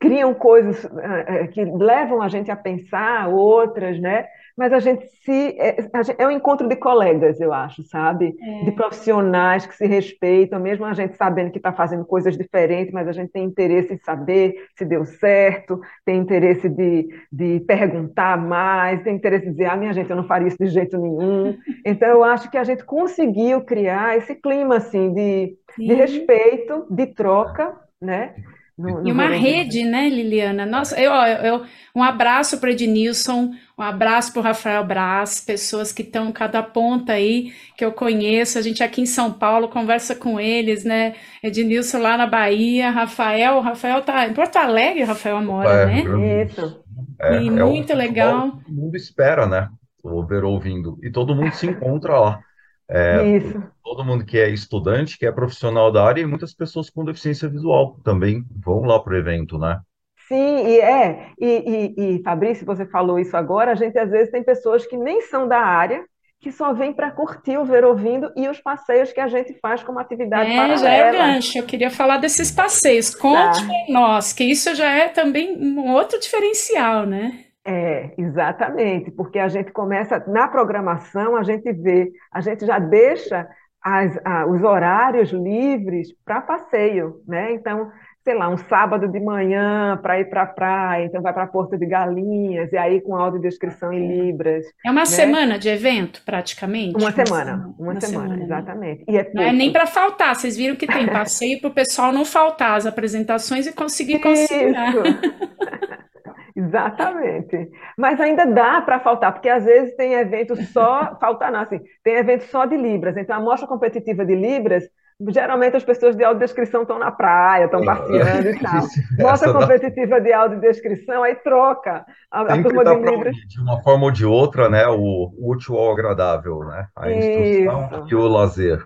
criam 0.00 0.32
coisas 0.32 0.84
é, 1.26 1.46
que 1.48 1.64
levam 1.64 2.22
a 2.22 2.28
gente 2.28 2.50
a 2.50 2.56
pensar, 2.56 3.28
outras, 3.28 4.00
né? 4.00 4.26
Mas 4.56 4.72
a 4.72 4.78
gente 4.78 5.06
se 5.24 5.56
é, 5.58 5.76
é 6.18 6.26
um 6.26 6.30
encontro 6.30 6.68
de 6.68 6.76
colegas, 6.76 7.40
eu 7.40 7.52
acho, 7.52 7.82
sabe? 7.84 8.34
É. 8.40 8.64
De 8.64 8.72
profissionais 8.72 9.66
que 9.66 9.76
se 9.76 9.86
respeitam, 9.86 10.60
mesmo 10.60 10.84
a 10.84 10.92
gente 10.92 11.16
sabendo 11.16 11.50
que 11.50 11.58
está 11.58 11.72
fazendo 11.72 12.04
coisas 12.04 12.36
diferentes, 12.36 12.92
mas 12.92 13.06
a 13.08 13.12
gente 13.12 13.30
tem 13.30 13.44
interesse 13.44 13.94
em 13.94 13.98
saber 13.98 14.54
se 14.76 14.84
deu 14.84 15.04
certo, 15.04 15.80
tem 16.04 16.18
interesse 16.18 16.68
de, 16.68 17.08
de 17.30 17.60
perguntar 17.60 18.36
mais, 18.36 19.02
tem 19.02 19.14
interesse 19.14 19.46
de 19.46 19.52
dizer, 19.52 19.66
ah, 19.66 19.76
minha 19.76 19.92
gente, 19.92 20.10
eu 20.10 20.16
não 20.16 20.26
faria 20.26 20.48
isso 20.48 20.58
de 20.58 20.68
jeito 20.68 20.98
nenhum. 20.98 21.56
Então 21.84 22.08
eu 22.08 22.22
acho 22.22 22.50
que 22.50 22.56
a 22.56 22.64
gente 22.64 22.84
conseguiu 22.84 23.62
criar 23.62 24.16
esse 24.16 24.34
clima 24.36 24.76
assim 24.76 25.12
de, 25.12 25.56
de 25.76 25.94
respeito, 25.94 26.86
de 26.88 27.06
troca, 27.06 27.74
né? 28.00 28.34
No, 28.82 29.00
no 29.00 29.08
e 29.08 29.12
uma 29.12 29.28
rede, 29.28 29.84
né, 29.84 30.08
Liliana? 30.08 30.66
Nossa, 30.66 31.00
eu, 31.00 31.12
eu, 31.12 31.62
um 31.94 32.02
abraço 32.02 32.58
para 32.58 32.72
Ednilson, 32.72 33.52
um 33.78 33.82
abraço 33.82 34.32
para 34.32 34.40
o 34.40 34.42
Rafael 34.42 34.84
Braz, 34.84 35.40
pessoas 35.40 35.92
que 35.92 36.02
estão 36.02 36.32
cada 36.32 36.62
ponta 36.62 37.12
aí, 37.12 37.52
que 37.76 37.84
eu 37.84 37.92
conheço. 37.92 38.58
A 38.58 38.62
gente 38.62 38.82
aqui 38.82 39.00
em 39.00 39.06
São 39.06 39.32
Paulo 39.32 39.68
conversa 39.68 40.16
com 40.16 40.40
eles, 40.40 40.84
né? 40.84 41.14
Ednilson 41.42 41.98
lá 41.98 42.16
na 42.16 42.26
Bahia, 42.26 42.90
Rafael, 42.90 43.60
Rafael 43.60 44.02
tá 44.02 44.26
em 44.26 44.34
Porto 44.34 44.56
Alegre, 44.56 45.04
Rafael 45.04 45.40
mora, 45.40 45.82
é, 45.82 45.86
né? 45.86 46.44
Isso. 46.44 46.82
É, 47.20 47.40
e 47.40 47.46
é 47.46 47.50
muito 47.50 47.94
legal. 47.94 48.50
Todo 48.50 48.72
mundo 48.72 48.96
espera, 48.96 49.46
né? 49.46 49.68
O 50.02 50.26
ver 50.26 50.42
ouvindo. 50.42 50.98
E 51.02 51.10
todo 51.10 51.36
mundo 51.36 51.52
se 51.52 51.68
encontra 51.68 52.18
lá. 52.18 52.40
É, 52.88 53.36
Isso. 53.36 53.62
Todo 53.82 54.04
mundo 54.04 54.24
que 54.24 54.38
é 54.38 54.48
estudante, 54.48 55.18
que 55.18 55.26
é 55.26 55.32
profissional 55.32 55.90
da 55.90 56.04
área, 56.04 56.22
e 56.22 56.26
muitas 56.26 56.54
pessoas 56.54 56.90
com 56.90 57.04
deficiência 57.04 57.48
visual 57.48 57.98
também 58.04 58.44
vão 58.64 58.82
lá 58.82 58.98
para 58.98 59.14
o 59.14 59.16
evento, 59.16 59.58
né? 59.58 59.80
Sim, 60.28 60.66
e 60.66 60.80
é. 60.80 61.26
E, 61.38 61.46
e, 61.46 62.16
e, 62.16 62.22
Fabrício, 62.22 62.64
você 62.64 62.86
falou 62.86 63.18
isso 63.18 63.36
agora, 63.36 63.72
a 63.72 63.74
gente 63.74 63.98
às 63.98 64.10
vezes 64.10 64.30
tem 64.30 64.42
pessoas 64.42 64.86
que 64.86 64.96
nem 64.96 65.20
são 65.22 65.46
da 65.46 65.58
área, 65.58 66.04
que 66.40 66.50
só 66.50 66.72
vêm 66.72 66.92
para 66.92 67.10
curtir 67.10 67.56
o 67.56 67.64
Ver 67.64 67.84
Ouvindo 67.84 68.32
e 68.36 68.48
os 68.48 68.60
passeios 68.60 69.12
que 69.12 69.20
a 69.20 69.28
gente 69.28 69.54
faz 69.60 69.82
como 69.82 69.98
atividade 69.98 70.50
é, 70.50 70.56
paralela. 70.56 70.78
já 70.78 70.90
é 70.90 71.12
gancho. 71.12 71.58
Eu 71.58 71.64
queria 71.64 71.90
falar 71.90 72.16
desses 72.16 72.50
passeios. 72.50 73.14
Conte 73.14 73.60
tá. 73.60 73.66
para 73.66 73.92
nós, 73.94 74.32
que 74.32 74.42
isso 74.42 74.74
já 74.74 74.90
é 74.90 75.08
também 75.08 75.56
um 75.56 75.92
outro 75.92 76.18
diferencial, 76.18 77.06
né? 77.06 77.44
É, 77.64 78.12
exatamente, 78.18 79.10
porque 79.12 79.38
a 79.38 79.48
gente 79.48 79.70
começa, 79.70 80.22
na 80.26 80.48
programação, 80.48 81.36
a 81.36 81.44
gente 81.44 81.72
vê, 81.72 82.10
a 82.32 82.40
gente 82.40 82.66
já 82.66 82.80
deixa 82.80 83.48
as, 83.80 84.18
a, 84.24 84.46
os 84.46 84.62
horários 84.62 85.30
livres 85.30 86.08
para 86.24 86.40
passeio, 86.40 87.20
né? 87.26 87.52
Então, 87.52 87.90
sei 88.24 88.34
lá, 88.34 88.48
um 88.48 88.56
sábado 88.56 89.08
de 89.08 89.18
manhã 89.18 89.96
para 90.00 90.20
ir 90.20 90.28
para 90.30 90.42
a 90.42 90.46
praia, 90.46 91.04
então 91.04 91.20
vai 91.20 91.32
para 91.32 91.46
Porto 91.46 91.76
de 91.76 91.86
Galinhas, 91.86 92.72
e 92.72 92.76
aí 92.76 93.00
com 93.00 93.16
audiodescrição 93.16 93.92
em 93.92 94.08
Libras. 94.08 94.64
É 94.84 94.90
uma 94.90 95.00
né? 95.00 95.06
semana 95.06 95.58
de 95.58 95.68
evento, 95.68 96.22
praticamente? 96.24 96.96
Uma, 96.96 97.06
uma 97.06 97.12
semana, 97.12 97.26
semana, 97.28 97.74
uma, 97.78 98.00
semana, 98.00 98.28
semana, 98.28 98.44
exatamente. 98.44 99.04
E 99.08 99.18
é 99.18 99.30
não 99.34 99.42
é 99.42 99.52
nem 99.52 99.72
para 99.72 99.86
faltar, 99.86 100.34
vocês 100.36 100.56
viram 100.56 100.76
que 100.76 100.86
tem 100.86 101.06
passeio 101.06 101.60
para 101.60 101.70
o 101.70 101.74
pessoal 101.74 102.12
não 102.12 102.24
faltar 102.24 102.76
as 102.76 102.86
apresentações 102.86 103.66
e 103.66 103.72
conseguir 103.72 104.20
conciliar. 104.20 104.94
Exatamente. 106.54 107.70
Mas 107.96 108.20
ainda 108.20 108.44
dá 108.46 108.80
para 108.80 109.00
faltar, 109.00 109.32
porque 109.32 109.48
às 109.48 109.64
vezes 109.64 109.94
tem 109.96 110.14
evento 110.14 110.56
só, 110.66 111.16
faltar 111.20 111.50
não, 111.50 111.60
assim, 111.60 111.80
tem 112.02 112.14
evento 112.14 112.44
só 112.44 112.64
de 112.66 112.76
Libras. 112.76 113.16
Então, 113.16 113.36
a 113.36 113.40
mostra 113.40 113.66
competitiva 113.66 114.24
de 114.24 114.34
Libras, 114.34 114.84
geralmente 115.28 115.76
as 115.76 115.84
pessoas 115.84 116.16
de 116.16 116.24
audiodescrição 116.24 116.82
estão 116.82 116.98
na 116.98 117.10
praia, 117.10 117.66
estão 117.66 117.84
passeando 117.84 118.50
e 118.50 118.58
tal. 118.60 118.82
Mostra 119.18 119.52
competitiva 119.52 120.20
de 120.20 120.32
audiodescrição, 120.32 121.22
aí 121.22 121.36
troca. 121.36 122.04
A, 122.30 122.44
tem 122.44 122.60
a 122.60 122.62
turma 122.62 122.84
de 122.84 123.10
Libras. 123.10 123.36
De 123.36 123.60
uma 123.60 123.82
forma 123.82 124.04
ou 124.04 124.10
de 124.10 124.26
outra, 124.26 124.68
né, 124.68 124.86
o 124.88 125.32
útil 125.38 125.76
ao 125.76 125.92
agradável, 125.92 126.60
né? 126.60 126.86
A 126.96 127.10
instrução 127.10 127.90
Isso. 127.92 128.06
e 128.10 128.14
o 128.14 128.28
lazer. 128.28 128.84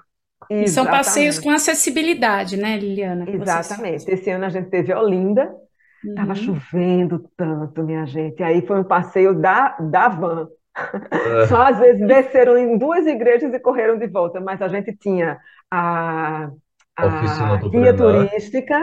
E 0.51 0.69
são 0.69 0.87
passeios 0.87 1.39
com 1.39 1.51
acessibilidade, 1.51 2.57
né, 2.57 2.77
Liliana? 2.77 3.29
Exatamente. 3.29 4.09
Esse 4.09 4.31
ano 4.31 4.45
a 4.45 4.49
gente 4.49 4.69
teve 4.69 4.95
Olinda, 4.95 5.53
Estava 6.09 6.31
uhum. 6.31 6.35
chovendo 6.35 7.31
tanto, 7.37 7.83
minha 7.83 8.07
gente. 8.07 8.43
Aí 8.43 8.67
foi 8.67 8.81
um 8.81 8.85
passeio 8.85 9.35
da, 9.35 9.77
da 9.79 10.09
van. 10.09 10.49
É. 11.11 11.47
Só 11.47 11.63
às 11.63 11.79
vezes 11.79 12.07
desceram 12.07 12.57
em 12.57 12.77
duas 12.77 13.07
igrejas 13.07 13.53
e 13.53 13.59
correram 13.59 13.99
de 13.99 14.07
volta, 14.07 14.41
mas 14.41 14.61
a 14.61 14.69
gente 14.69 14.95
tinha 14.95 15.39
a, 15.71 16.51
a 16.97 17.57
guia 17.71 17.97
turística, 17.97 18.79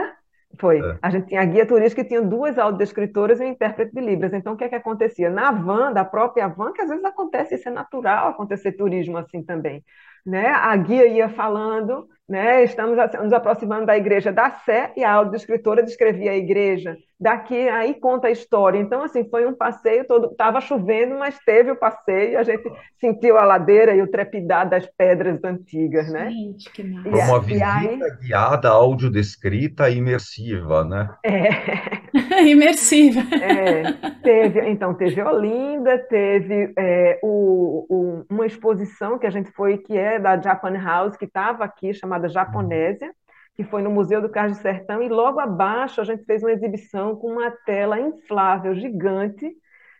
foi. 0.58 0.80
É. 0.80 0.98
A 1.02 1.10
gente 1.10 1.28
tinha 1.28 1.40
a 1.40 1.44
guia 1.44 1.66
turística 1.66 2.02
e 2.02 2.04
tinha 2.04 2.22
duas 2.22 2.58
audiodescritoras 2.58 3.40
e 3.40 3.44
um 3.44 3.48
intérprete 3.48 3.94
de 3.94 4.00
Libras. 4.00 4.32
Então, 4.32 4.54
o 4.54 4.56
que 4.56 4.64
é 4.64 4.68
que 4.68 4.74
acontecia? 4.74 5.30
Na 5.30 5.50
van, 5.50 5.92
da 5.92 6.04
própria 6.04 6.48
van, 6.48 6.72
que 6.72 6.80
às 6.80 6.88
vezes 6.88 7.04
acontece, 7.04 7.54
isso 7.56 7.68
é 7.68 7.72
natural 7.72 8.28
acontecer 8.28 8.72
turismo 8.72 9.16
assim 9.16 9.42
também. 9.42 9.84
Né? 10.24 10.48
A 10.48 10.74
guia 10.76 11.06
ia 11.06 11.28
falando, 11.28 12.08
né? 12.28 12.64
Estamos 12.64 12.96
nos 13.22 13.32
aproximando 13.32 13.86
da 13.86 13.96
igreja 13.96 14.32
da 14.32 14.50
Sé 14.50 14.92
e 14.96 15.04
a 15.04 15.12
audiodescritora 15.12 15.82
descrevia 15.82 16.30
a 16.30 16.36
igreja. 16.36 16.96
Daqui 17.20 17.68
aí 17.68 17.94
conta 17.94 18.26
a 18.26 18.30
história. 18.30 18.78
Então, 18.78 19.02
assim, 19.02 19.28
foi 19.30 19.46
um 19.46 19.54
passeio 19.54 20.06
todo. 20.06 20.32
Estava 20.32 20.60
chovendo, 20.60 21.16
mas 21.16 21.38
teve 21.38 21.70
o 21.70 21.76
passeio. 21.76 22.38
A 22.38 22.42
gente 22.42 22.70
sentiu 23.00 23.38
a 23.38 23.44
ladeira 23.44 23.94
e 23.94 24.02
o 24.02 24.10
trepidar 24.10 24.68
das 24.68 24.86
pedras 24.98 25.42
antigas, 25.44 26.10
né? 26.10 26.30
Gente, 26.30 26.70
que 26.70 26.82
massa. 26.82 27.10
Foi 27.10 27.20
uma 27.20 27.40
visita 27.40 27.66
aí... 27.66 27.98
guiada, 28.20 28.68
audiodescrita 28.68 29.88
e 29.88 29.96
imersiva, 29.96 30.84
né? 30.84 31.08
É. 31.24 32.42
imersiva. 32.44 33.20
É. 33.36 33.92
Teve, 34.22 34.68
então, 34.68 34.92
teve 34.94 35.22
Olinda, 35.22 35.98
teve 35.98 36.72
é, 36.76 37.20
o, 37.22 37.86
o, 37.88 38.24
uma 38.28 38.44
exposição 38.44 39.18
que 39.18 39.26
a 39.26 39.30
gente 39.30 39.50
foi, 39.52 39.78
que 39.78 39.96
é 39.96 40.18
da 40.18 40.40
Japan 40.40 40.76
House, 40.82 41.16
que 41.16 41.26
estava 41.26 41.64
aqui, 41.64 41.94
chamada 41.94 42.13
chamada 42.14 42.28
Japonésia, 42.28 43.12
que 43.56 43.64
foi 43.64 43.82
no 43.82 43.90
Museu 43.90 44.20
do 44.20 44.28
Cais 44.28 44.56
do 44.56 44.62
Sertão, 44.62 45.02
e 45.02 45.08
logo 45.08 45.38
abaixo 45.38 46.00
a 46.00 46.04
gente 46.04 46.24
fez 46.24 46.42
uma 46.42 46.52
exibição 46.52 47.16
com 47.16 47.32
uma 47.32 47.50
tela 47.50 48.00
inflável 48.00 48.74
gigante, 48.74 49.48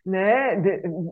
né, 0.05 0.57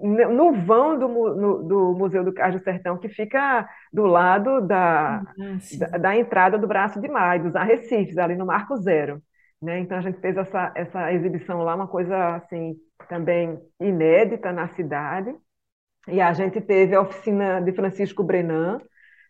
no 0.04 0.52
vão 0.52 0.98
do, 0.98 1.08
no, 1.08 1.62
do 1.62 1.94
Museu 1.94 2.22
do 2.22 2.32
Cais 2.32 2.54
do 2.54 2.62
Sertão, 2.62 2.98
que 2.98 3.08
fica 3.08 3.66
do 3.92 4.04
lado 4.04 4.60
da, 4.60 5.22
da, 5.78 5.98
da, 5.98 6.16
entrada 6.16 6.58
do 6.58 6.66
Braço 6.66 7.00
de 7.00 7.08
Maio, 7.08 7.44
dos 7.44 7.56
Arrecifes, 7.56 8.18
ali 8.18 8.36
no 8.36 8.44
Marco 8.44 8.76
Zero. 8.76 9.22
Né? 9.62 9.78
Então 9.78 9.96
a 9.96 10.00
gente 10.00 10.20
fez 10.20 10.36
essa, 10.36 10.72
essa 10.74 11.12
exibição 11.12 11.62
lá, 11.62 11.74
uma 11.74 11.88
coisa 11.88 12.36
assim 12.36 12.74
também 13.08 13.58
inédita 13.80 14.52
na 14.52 14.68
cidade. 14.68 15.34
E 16.08 16.20
a 16.20 16.32
gente 16.32 16.60
teve 16.60 16.96
a 16.96 17.00
oficina 17.00 17.60
de 17.60 17.72
Francisco 17.72 18.24
Brenan, 18.24 18.80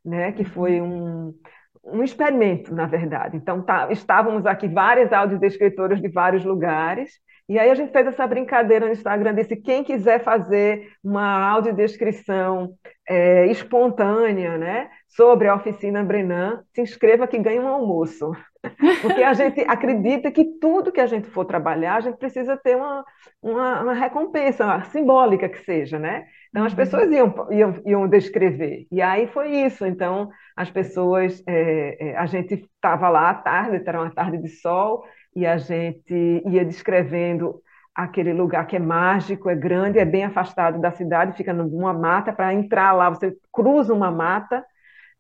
né, 0.04 0.32
que 0.32 0.44
foi 0.44 0.80
uhum. 0.80 1.28
um, 1.28 1.34
um 1.84 2.02
experimento, 2.02 2.74
na 2.74 2.86
verdade. 2.86 3.36
Então, 3.36 3.62
tá, 3.62 3.88
estávamos 3.90 4.46
aqui 4.46 4.68
várias 4.68 5.12
audiodescritoras 5.12 6.00
de 6.00 6.08
vários 6.08 6.44
lugares, 6.44 7.12
e 7.48 7.58
aí 7.58 7.70
a 7.70 7.74
gente 7.74 7.92
fez 7.92 8.06
essa 8.06 8.26
brincadeira 8.26 8.86
no 8.86 8.92
Instagram, 8.92 9.34
disse 9.34 9.56
quem 9.56 9.82
quiser 9.82 10.22
fazer 10.22 10.88
uma 11.02 11.50
audiodescrição 11.50 12.74
é, 13.08 13.46
espontânea, 13.46 14.56
né, 14.56 14.88
sobre 15.08 15.48
a 15.48 15.54
oficina 15.54 16.04
Brenan, 16.04 16.62
se 16.72 16.80
inscreva 16.80 17.26
que 17.26 17.38
ganha 17.38 17.60
um 17.60 17.68
almoço. 17.68 18.30
Porque 19.02 19.22
a 19.22 19.34
gente 19.34 19.60
acredita 19.62 20.30
que 20.30 20.44
tudo 20.60 20.92
que 20.92 21.00
a 21.00 21.06
gente 21.06 21.28
for 21.28 21.44
trabalhar, 21.44 21.96
a 21.96 22.00
gente 22.00 22.16
precisa 22.16 22.56
ter 22.56 22.76
uma, 22.76 23.04
uma, 23.42 23.82
uma 23.82 23.92
recompensa 23.92 24.80
simbólica 24.84 25.48
que 25.48 25.58
seja, 25.64 25.98
né? 25.98 26.26
Então, 26.52 26.66
as 26.66 26.72
uhum. 26.72 26.76
pessoas 26.76 27.10
iam, 27.10 27.34
iam, 27.50 27.82
iam 27.86 28.08
descrever. 28.08 28.86
E 28.92 29.00
aí 29.00 29.26
foi 29.26 29.50
isso. 29.64 29.86
Então, 29.86 30.28
as 30.54 30.70
pessoas, 30.70 31.42
é, 31.46 32.10
é, 32.10 32.16
a 32.16 32.26
gente 32.26 32.54
estava 32.54 33.08
lá 33.08 33.30
à 33.30 33.34
tarde, 33.34 33.82
era 33.86 34.00
uma 34.02 34.10
tarde 34.10 34.36
de 34.36 34.48
sol, 34.48 35.02
e 35.34 35.46
a 35.46 35.56
gente 35.56 36.42
ia 36.46 36.62
descrevendo 36.62 37.62
aquele 37.94 38.34
lugar 38.34 38.66
que 38.66 38.76
é 38.76 38.78
mágico, 38.78 39.48
é 39.48 39.54
grande, 39.54 39.98
é 39.98 40.04
bem 40.04 40.24
afastado 40.24 40.78
da 40.78 40.90
cidade, 40.92 41.36
fica 41.36 41.54
numa 41.54 41.92
mata, 41.94 42.32
para 42.32 42.52
entrar 42.52 42.92
lá, 42.92 43.08
você 43.08 43.34
cruza 43.50 43.94
uma 43.94 44.10
mata, 44.10 44.64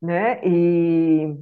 né? 0.00 0.38
E 0.44 1.34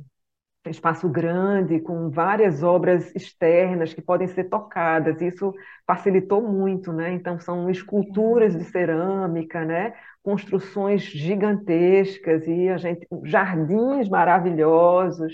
espaço 0.69 1.09
grande, 1.09 1.81
com 1.81 2.11
várias 2.11 2.63
obras 2.63 3.15
externas 3.15 3.95
que 3.95 4.03
podem 4.03 4.29
ser 4.29 4.45
tocadas. 4.45 5.21
Isso 5.23 5.55
facilitou 5.87 6.43
muito, 6.43 6.93
né? 6.93 7.13
Então 7.13 7.41
são 7.41 7.71
esculturas 7.71 8.57
de 8.57 8.65
cerâmica, 8.65 9.65
né? 9.65 9.95
Construções 10.23 11.03
gigantescas 11.03 12.47
e 12.47 12.69
a 12.69 12.77
gente 12.77 13.07
jardins 13.25 14.09
maravilhosos. 14.09 15.33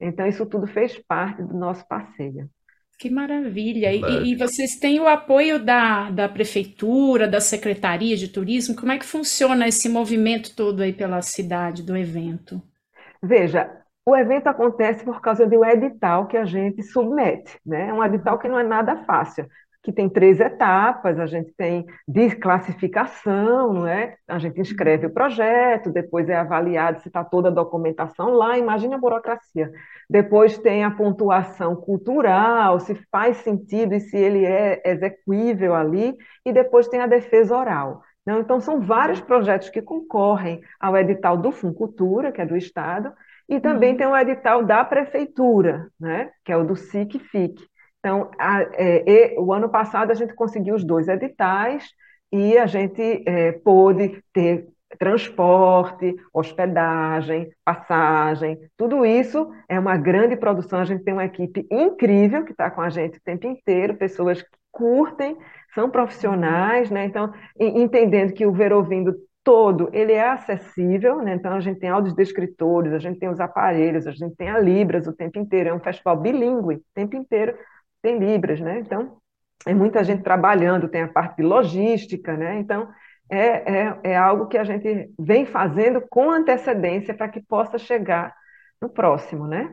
Então 0.00 0.26
isso 0.26 0.46
tudo 0.46 0.66
fez 0.66 0.96
parte 0.96 1.42
do 1.42 1.56
nosso 1.56 1.86
passeio. 1.88 2.48
Que 2.98 3.08
maravilha! 3.08 3.92
E, 3.92 4.32
e, 4.32 4.34
vocês 4.34 4.74
têm 4.74 4.98
o 4.98 5.06
apoio 5.06 5.64
da, 5.64 6.10
da 6.10 6.28
prefeitura, 6.28 7.28
da 7.28 7.40
secretaria 7.40 8.16
de 8.16 8.26
turismo? 8.26 8.74
Como 8.74 8.90
é 8.90 8.98
que 8.98 9.06
funciona 9.06 9.68
esse 9.68 9.88
movimento 9.88 10.54
todo 10.56 10.82
aí 10.82 10.92
pela 10.92 11.22
cidade 11.22 11.84
do 11.84 11.96
evento? 11.96 12.60
Veja, 13.22 13.70
o 14.08 14.16
evento 14.16 14.46
acontece 14.46 15.04
por 15.04 15.20
causa 15.20 15.46
de 15.46 15.56
um 15.56 15.64
edital 15.64 16.26
que 16.26 16.36
a 16.36 16.44
gente 16.46 16.82
submete, 16.82 17.60
né? 17.64 17.88
É 17.88 17.92
um 17.92 18.02
edital 18.02 18.38
que 18.38 18.48
não 18.48 18.58
é 18.58 18.62
nada 18.62 18.96
fácil, 19.04 19.46
que 19.82 19.92
tem 19.92 20.08
três 20.08 20.40
etapas, 20.40 21.20
a 21.20 21.26
gente 21.26 21.52
tem 21.54 21.84
desclassificação, 22.06 23.72
não 23.74 23.86
é? 23.86 24.16
A 24.26 24.38
gente 24.38 24.60
inscreve 24.60 25.06
o 25.06 25.12
projeto, 25.12 25.92
depois 25.92 26.26
é 26.28 26.36
avaliado 26.36 27.00
se 27.00 27.08
está 27.08 27.22
toda 27.22 27.48
a 27.48 27.52
documentação 27.52 28.30
lá, 28.30 28.56
imagine 28.56 28.94
a 28.94 28.98
burocracia. 28.98 29.70
Depois 30.08 30.56
tem 30.56 30.84
a 30.84 30.90
pontuação 30.90 31.76
cultural, 31.76 32.80
se 32.80 32.94
faz 33.12 33.36
sentido 33.38 33.94
e 33.94 34.00
se 34.00 34.16
ele 34.16 34.46
é 34.46 34.80
execuível 34.86 35.74
ali, 35.74 36.16
e 36.46 36.52
depois 36.52 36.88
tem 36.88 37.00
a 37.00 37.06
defesa 37.06 37.54
oral. 37.54 38.02
Então, 38.26 38.60
são 38.60 38.80
vários 38.80 39.20
projetos 39.20 39.70
que 39.70 39.80
concorrem 39.80 40.60
ao 40.78 40.96
edital 40.96 41.36
do 41.36 41.50
Funcultura, 41.50 42.30
que 42.30 42.42
é 42.42 42.46
do 42.46 42.56
Estado, 42.56 43.12
e 43.48 43.58
também 43.60 43.92
uhum. 43.92 43.96
tem 43.96 44.06
o 44.06 44.16
edital 44.16 44.64
da 44.64 44.84
prefeitura, 44.84 45.88
né, 45.98 46.30
que 46.44 46.52
é 46.52 46.56
o 46.56 46.64
do 46.64 46.76
SIC-FIC. 46.76 47.66
Então, 47.98 48.30
a, 48.38 48.62
é, 48.74 49.04
e, 49.06 49.38
o 49.38 49.52
ano 49.52 49.68
passado 49.68 50.10
a 50.10 50.14
gente 50.14 50.34
conseguiu 50.34 50.74
os 50.74 50.84
dois 50.84 51.08
editais 51.08 51.88
e 52.30 52.58
a 52.58 52.66
gente 52.66 53.22
é, 53.26 53.52
pôde 53.52 54.22
ter 54.32 54.66
transporte, 54.98 56.16
hospedagem, 56.32 57.50
passagem, 57.64 58.58
tudo 58.76 59.04
isso 59.04 59.52
é 59.68 59.78
uma 59.78 59.96
grande 59.96 60.36
produção. 60.36 60.80
A 60.80 60.84
gente 60.84 61.04
tem 61.04 61.12
uma 61.12 61.24
equipe 61.24 61.66
incrível 61.70 62.44
que 62.44 62.52
está 62.52 62.70
com 62.70 62.80
a 62.80 62.88
gente 62.88 63.18
o 63.18 63.22
tempo 63.22 63.46
inteiro, 63.46 63.96
pessoas 63.96 64.40
que 64.40 64.48
curtem, 64.70 65.36
são 65.74 65.90
profissionais, 65.90 66.90
né? 66.90 67.04
Então, 67.04 67.32
entendendo 67.58 68.32
que 68.32 68.46
o 68.46 68.52
Ver 68.52 68.72
Ouvindo 68.72 69.14
todo, 69.48 69.88
ele 69.94 70.12
é 70.12 70.28
acessível, 70.28 71.22
né? 71.22 71.32
então 71.32 71.54
a 71.54 71.60
gente 71.60 71.80
tem 71.80 71.88
áudios 71.88 72.14
descritores, 72.14 72.92
a 72.92 72.98
gente 72.98 73.18
tem 73.18 73.30
os 73.30 73.40
aparelhos, 73.40 74.06
a 74.06 74.10
gente 74.10 74.36
tem 74.36 74.50
a 74.50 74.58
Libras 74.58 75.06
o 75.06 75.12
tempo 75.14 75.38
inteiro, 75.38 75.70
é 75.70 75.72
um 75.72 75.80
festival 75.80 76.20
bilíngue, 76.20 76.74
o 76.74 76.82
tempo 76.92 77.16
inteiro 77.16 77.56
tem 78.02 78.18
Libras, 78.18 78.60
né? 78.60 78.78
Então, 78.78 79.16
é 79.64 79.72
muita 79.72 80.04
gente 80.04 80.22
trabalhando, 80.22 80.86
tem 80.86 81.00
a 81.00 81.08
parte 81.08 81.36
de 81.36 81.44
logística, 81.44 82.36
né? 82.36 82.58
Então, 82.58 82.90
é, 83.30 83.86
é, 83.86 84.00
é 84.02 84.16
algo 84.18 84.48
que 84.48 84.58
a 84.58 84.64
gente 84.64 85.10
vem 85.18 85.46
fazendo 85.46 86.02
com 86.10 86.30
antecedência 86.30 87.14
para 87.14 87.30
que 87.30 87.40
possa 87.40 87.78
chegar 87.78 88.34
no 88.82 88.90
próximo, 88.90 89.46
né? 89.46 89.72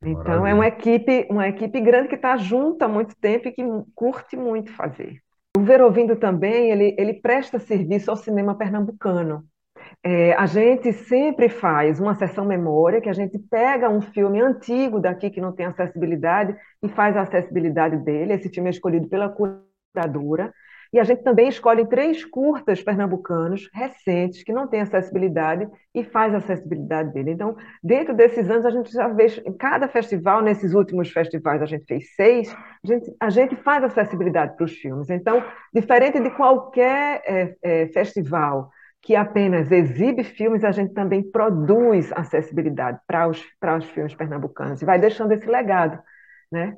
Então, 0.00 0.42
Maravilha. 0.42 0.48
é 0.48 0.54
uma 0.54 0.66
equipe, 0.68 1.26
uma 1.28 1.48
equipe 1.48 1.80
grande 1.80 2.06
que 2.06 2.14
está 2.14 2.36
junto 2.36 2.84
há 2.84 2.88
muito 2.88 3.16
tempo 3.16 3.48
e 3.48 3.52
que 3.52 3.64
curte 3.96 4.36
muito 4.36 4.72
fazer. 4.76 5.20
Ver 5.66 5.82
Ouvindo 5.82 6.16
também, 6.16 6.70
ele, 6.70 6.94
ele 6.96 7.14
presta 7.14 7.58
serviço 7.58 8.10
ao 8.10 8.16
cinema 8.16 8.56
pernambucano. 8.56 9.44
É, 10.02 10.32
a 10.34 10.46
gente 10.46 10.92
sempre 10.92 11.48
faz 11.48 11.98
uma 11.98 12.14
sessão 12.14 12.44
memória, 12.44 13.00
que 13.00 13.08
a 13.08 13.12
gente 13.12 13.38
pega 13.38 13.90
um 13.90 14.00
filme 14.00 14.40
antigo 14.40 15.00
daqui 15.00 15.28
que 15.30 15.40
não 15.40 15.52
tem 15.52 15.66
acessibilidade 15.66 16.56
e 16.82 16.88
faz 16.88 17.16
a 17.16 17.22
acessibilidade 17.22 17.96
dele. 17.98 18.32
Esse 18.34 18.48
filme 18.48 18.68
é 18.68 18.72
escolhido 18.72 19.08
pela 19.08 19.28
curadora. 19.28 20.52
E 20.96 20.98
a 20.98 21.04
gente 21.04 21.22
também 21.22 21.48
escolhe 21.48 21.84
três 21.84 22.24
curtas 22.24 22.82
pernambucanos 22.82 23.68
recentes, 23.70 24.42
que 24.42 24.50
não 24.50 24.66
têm 24.66 24.80
acessibilidade, 24.80 25.68
e 25.94 26.02
faz 26.02 26.32
a 26.32 26.38
acessibilidade 26.38 27.12
dele. 27.12 27.32
Então, 27.32 27.54
dentro 27.84 28.14
desses 28.14 28.48
anos, 28.48 28.64
a 28.64 28.70
gente 28.70 28.90
já 28.90 29.06
vê, 29.08 29.26
em 29.44 29.52
cada 29.52 29.88
festival, 29.88 30.40
nesses 30.40 30.72
últimos 30.72 31.10
festivais, 31.10 31.60
a 31.60 31.66
gente 31.66 31.84
fez 31.84 32.14
seis, 32.14 32.50
a 32.82 32.86
gente, 32.86 33.14
a 33.20 33.28
gente 33.28 33.56
faz 33.56 33.84
acessibilidade 33.84 34.56
para 34.56 34.64
os 34.64 34.72
filmes. 34.72 35.10
Então, 35.10 35.44
diferente 35.70 36.18
de 36.18 36.30
qualquer 36.30 37.22
é, 37.26 37.56
é, 37.62 37.86
festival 37.88 38.70
que 39.02 39.14
apenas 39.14 39.70
exibe 39.70 40.24
filmes, 40.24 40.64
a 40.64 40.72
gente 40.72 40.94
também 40.94 41.22
produz 41.22 42.10
acessibilidade 42.14 42.98
para 43.06 43.28
os, 43.28 43.44
para 43.60 43.76
os 43.76 43.84
filmes 43.90 44.14
pernambucanos, 44.14 44.80
e 44.80 44.86
vai 44.86 44.98
deixando 44.98 45.32
esse 45.32 45.46
legado, 45.46 46.02
né? 46.50 46.74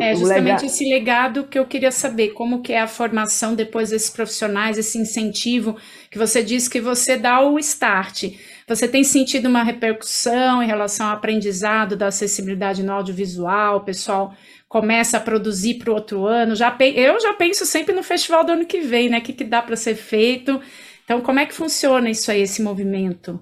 É 0.00 0.14
justamente 0.14 0.64
esse 0.64 0.84
legado 0.88 1.44
que 1.44 1.58
eu 1.58 1.66
queria 1.66 1.90
saber, 1.90 2.30
como 2.30 2.62
que 2.62 2.72
é 2.72 2.80
a 2.80 2.86
formação 2.86 3.54
depois 3.54 3.90
desses 3.90 4.08
profissionais, 4.08 4.78
esse 4.78 4.96
incentivo 4.96 5.76
que 6.10 6.18
você 6.18 6.42
disse 6.42 6.70
que 6.70 6.80
você 6.80 7.18
dá 7.18 7.42
o 7.42 7.58
start. 7.58 8.24
Você 8.66 8.88
tem 8.88 9.04
sentido 9.04 9.46
uma 9.46 9.62
repercussão 9.62 10.62
em 10.62 10.66
relação 10.66 11.08
ao 11.08 11.12
aprendizado 11.12 11.94
da 11.94 12.06
acessibilidade 12.06 12.82
no 12.82 12.92
audiovisual? 12.92 13.76
O 13.76 13.84
pessoal 13.84 14.34
começa 14.66 15.18
a 15.18 15.20
produzir 15.20 15.74
para 15.74 15.90
o 15.90 15.94
outro 15.94 16.24
ano? 16.24 16.56
Já, 16.56 16.74
eu 16.80 17.20
já 17.20 17.34
penso 17.34 17.66
sempre 17.66 17.94
no 17.94 18.02
festival 18.02 18.44
do 18.44 18.52
ano 18.52 18.64
que 18.64 18.80
vem, 18.80 19.10
né? 19.10 19.18
O 19.18 19.22
que, 19.22 19.34
que 19.34 19.44
dá 19.44 19.60
para 19.60 19.76
ser 19.76 19.94
feito? 19.94 20.58
Então, 21.04 21.20
como 21.20 21.38
é 21.38 21.44
que 21.44 21.54
funciona 21.54 22.08
isso 22.08 22.30
aí, 22.30 22.40
esse 22.40 22.62
movimento? 22.62 23.38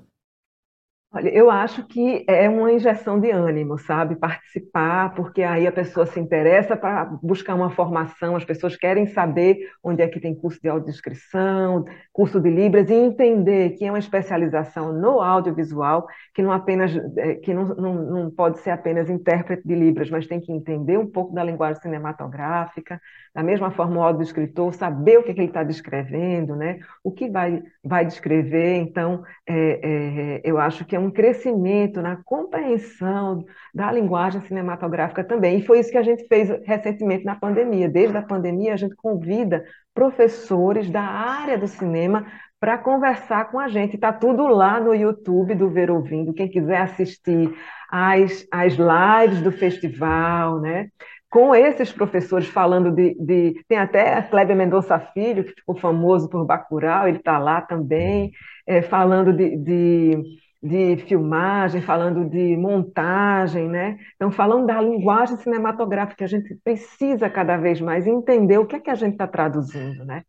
Olha, 1.15 1.29
eu 1.29 1.51
acho 1.51 1.87
que 1.87 2.25
é 2.27 2.49
uma 2.49 2.73
injeção 2.73 3.21
de 3.21 3.31
ânimo, 3.31 3.77
sabe? 3.77 4.17
Participar, 4.17 5.15
porque 5.15 5.43
aí 5.43 5.67
a 5.67 5.73
pessoa 5.73 6.07
se 6.07 6.19
interessa 6.19 6.75
para 6.75 7.05
buscar 7.23 7.55
uma 7.55 7.69
formação, 7.69 8.35
as 8.35 8.47
pessoas 8.47 8.77
querem 8.77 9.07
saber 9.07 9.59
onde 9.85 10.01
é 10.01 10.09
que 10.09 10.19
tem 10.19 10.35
curso 10.35 10.59
de 10.63 10.71
audiodescrição, 10.71 11.85
curso 12.11 12.41
de 12.41 12.49
Libras, 12.49 12.89
e 12.89 12.95
entender 12.95 13.71
que 13.77 13.85
é 13.85 13.93
uma 13.93 13.99
especialização 13.99 14.91
no 14.91 15.21
audiovisual, 15.21 16.07
que 16.35 16.41
não 16.41 16.51
apenas 16.51 16.91
é, 17.19 17.35
que 17.35 17.53
não, 17.53 17.67
não, 17.75 17.95
não 17.95 18.31
pode 18.31 18.61
ser 18.61 18.71
apenas 18.71 19.11
intérprete 19.11 19.69
de 19.69 19.75
Libras, 19.75 20.09
mas 20.09 20.27
tem 20.27 20.41
que 20.41 20.51
entender 20.51 20.97
um 20.97 21.07
pouco 21.07 21.35
da 21.35 21.45
linguagem 21.45 21.83
cinematográfica, 21.83 22.99
da 23.35 23.43
mesma 23.43 23.71
forma 23.71 23.99
o 23.99 24.03
audiodescritor, 24.03 24.73
saber 24.73 25.19
o 25.19 25.23
que, 25.23 25.35
que 25.35 25.41
ele 25.41 25.49
está 25.49 25.63
descrevendo, 25.63 26.57
né? 26.57 26.81
o 27.05 27.13
que 27.13 27.29
vai, 27.29 27.63
vai 27.85 28.07
descrever. 28.07 28.77
Então, 28.77 29.23
é, 29.47 29.81
é, 29.83 30.41
eu 30.43 30.59
acho 30.59 30.87
que 30.87 30.97
é 30.97 31.02
um 31.03 31.11
crescimento 31.11 32.01
na 32.01 32.17
compreensão 32.25 33.45
da 33.75 33.91
linguagem 33.91 34.41
cinematográfica 34.43 35.25
também. 35.25 35.59
E 35.59 35.67
foi 35.67 35.81
isso 35.81 35.91
que 35.91 35.99
a 35.99 36.03
gente 36.03 36.27
fez 36.27 36.49
recentemente 36.65 37.25
na 37.25 37.35
pandemia. 37.35 37.89
Desde 37.89 38.17
a 38.17 38.23
pandemia, 38.23 38.75
a 38.75 38.77
gente 38.77 38.95
convida 38.97 39.65
professores 39.95 40.91
da 40.91 41.03
área 41.03 41.59
do 41.59 41.67
cinema 41.67 42.27
para 42.59 42.79
conversar 42.79 43.51
com 43.51 43.59
a 43.59 43.69
gente. 43.69 43.97
Está 43.97 44.13
tudo 44.13 44.47
lá 44.47 44.81
no 44.81 44.95
YouTube 44.95 45.55
do 45.55 45.69
Ver 45.69 45.91
Ouvindo. 45.91 46.33
Quem 46.33 46.49
quiser 46.49 46.81
assistir 46.83 47.53
as, 47.91 48.47
as 48.51 48.75
lives 48.75 49.43
do 49.43 49.53
festival, 49.53 50.61
né? 50.61 50.89
com 51.33 51.55
esses 51.55 51.91
professores 51.91 52.47
falando 52.47 52.93
de, 52.93 53.15
de, 53.19 53.65
Tem 53.67 53.79
até 53.79 54.21
Kleber 54.21 54.55
Mendonça 54.55 54.99
Filho, 54.99 55.43
que 55.43 55.55
ficou 55.55 55.75
famoso 55.75 56.29
por 56.29 56.45
Bacurau, 56.45 57.09
ele 57.09 57.17
está 57.17 57.39
lá 57.39 57.63
também, 57.63 58.31
é, 58.67 58.83
falando 58.83 59.33
de, 59.33 59.57
de, 60.63 60.97
filmagem, 61.09 61.83
falando 61.83 62.29
de 62.29 62.57
montagem, 62.57 63.69
né? 63.69 63.99
Então, 64.15 64.31
falando 64.31 64.67
da 64.67 64.81
linguagem 64.81 65.37
cinematográfica, 65.37 66.25
a 66.25 66.29
gente 66.29 66.55
precisa 66.63 67.29
cada 67.29 67.57
vez 67.57 67.81
mais 67.81 68.07
entender 68.07 68.59
o 68.59 68.67
que 68.67 68.77
é 68.77 68.81
que 68.81 68.91
a 68.91 68.95
gente 68.95 69.13
está 69.13 69.27
traduzindo, 69.27 70.05
né? 70.05 70.23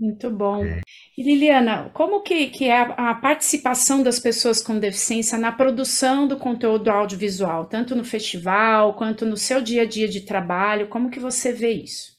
Muito 0.00 0.30
bom. 0.30 0.64
É. 0.64 0.80
E 1.16 1.22
Liliana, 1.22 1.90
como 1.92 2.22
que, 2.22 2.46
que 2.46 2.68
é 2.68 2.80
a, 2.80 3.10
a, 3.10 3.14
participação 3.14 4.02
das 4.02 4.18
pessoas 4.18 4.60
com 4.60 4.78
deficiência 4.78 5.38
na 5.38 5.52
produção 5.52 6.26
do 6.26 6.36
conteúdo 6.36 6.90
audiovisual, 6.90 7.66
tanto 7.66 7.94
no 7.94 8.04
festival 8.04 8.94
quanto 8.94 9.24
no 9.26 9.36
seu 9.36 9.60
dia 9.60 9.82
a 9.82 9.86
dia 9.86 10.08
de 10.08 10.24
trabalho? 10.24 10.88
Como 10.88 11.10
que 11.10 11.20
você 11.20 11.52
vê 11.52 11.70
isso? 11.70 12.14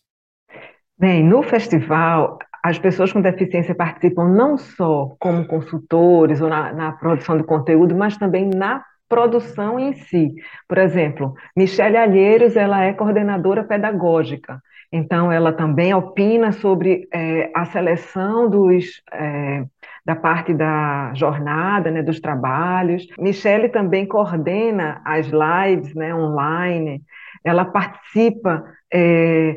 Bem, 0.98 1.28
no 1.28 1.44
festival, 1.44 2.38
as 2.66 2.80
pessoas 2.80 3.14
com 3.14 3.22
deficiência 3.22 3.76
participam 3.76 4.28
não 4.28 4.58
só 4.58 5.16
como 5.20 5.46
consultores 5.46 6.42
ou 6.42 6.50
na, 6.50 6.74
na 6.74 6.92
produção 6.94 7.38
do 7.38 7.44
conteúdo, 7.44 7.94
mas 7.96 8.18
também 8.18 8.50
na 8.50 8.84
produção 9.08 9.80
em 9.80 9.94
si. 9.94 10.34
Por 10.68 10.80
exemplo, 10.80 11.36
Michele 11.56 11.96
Alheiros, 11.96 12.56
ela 12.56 12.84
é 12.84 12.92
coordenadora 12.92 13.64
pedagógica. 13.64 14.60
Então, 14.92 15.32
ela 15.32 15.54
também 15.54 15.94
opina 15.94 16.52
sobre 16.54 17.08
é, 17.14 17.52
a 17.54 17.66
seleção 17.66 18.50
dos, 18.50 19.00
é, 19.14 19.64
da 20.04 20.16
parte 20.16 20.52
da 20.52 21.14
jornada, 21.14 21.92
né, 21.92 22.02
dos 22.02 22.20
trabalhos. 22.20 23.06
Michele 23.20 23.70
também 23.70 24.08
coordena 24.08 25.04
as 25.06 25.28
lives 25.28 25.94
né, 25.94 26.16
online, 26.16 27.04
ela 27.44 27.64
participa 27.64 28.66
é, 28.92 29.56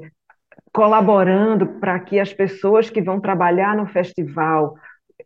colaborando 0.78 1.66
para 1.80 1.98
que 1.98 2.20
as 2.20 2.32
pessoas 2.32 2.88
que 2.88 3.02
vão 3.02 3.20
trabalhar 3.20 3.76
no 3.76 3.84
festival 3.84 4.76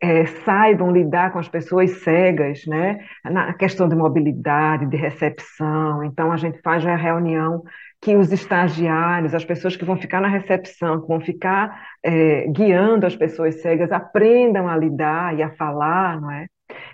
é, 0.00 0.24
saibam 0.24 0.90
lidar 0.90 1.30
com 1.30 1.38
as 1.38 1.46
pessoas 1.46 1.90
cegas, 2.02 2.64
né? 2.66 3.00
Na 3.22 3.52
questão 3.52 3.86
de 3.86 3.94
mobilidade, 3.94 4.86
de 4.86 4.96
recepção. 4.96 6.02
Então, 6.04 6.32
a 6.32 6.38
gente 6.38 6.58
faz 6.62 6.86
a 6.86 6.96
reunião 6.96 7.62
que 8.00 8.16
os 8.16 8.32
estagiários, 8.32 9.34
as 9.34 9.44
pessoas 9.44 9.76
que 9.76 9.84
vão 9.84 9.98
ficar 9.98 10.22
na 10.22 10.28
recepção, 10.28 11.02
que 11.02 11.06
vão 11.06 11.20
ficar 11.20 11.86
é, 12.02 12.46
guiando 12.46 13.06
as 13.06 13.14
pessoas 13.14 13.60
cegas, 13.60 13.92
aprendam 13.92 14.66
a 14.66 14.74
lidar 14.74 15.36
e 15.36 15.42
a 15.42 15.50
falar, 15.50 16.18
não 16.18 16.30
é? 16.30 16.46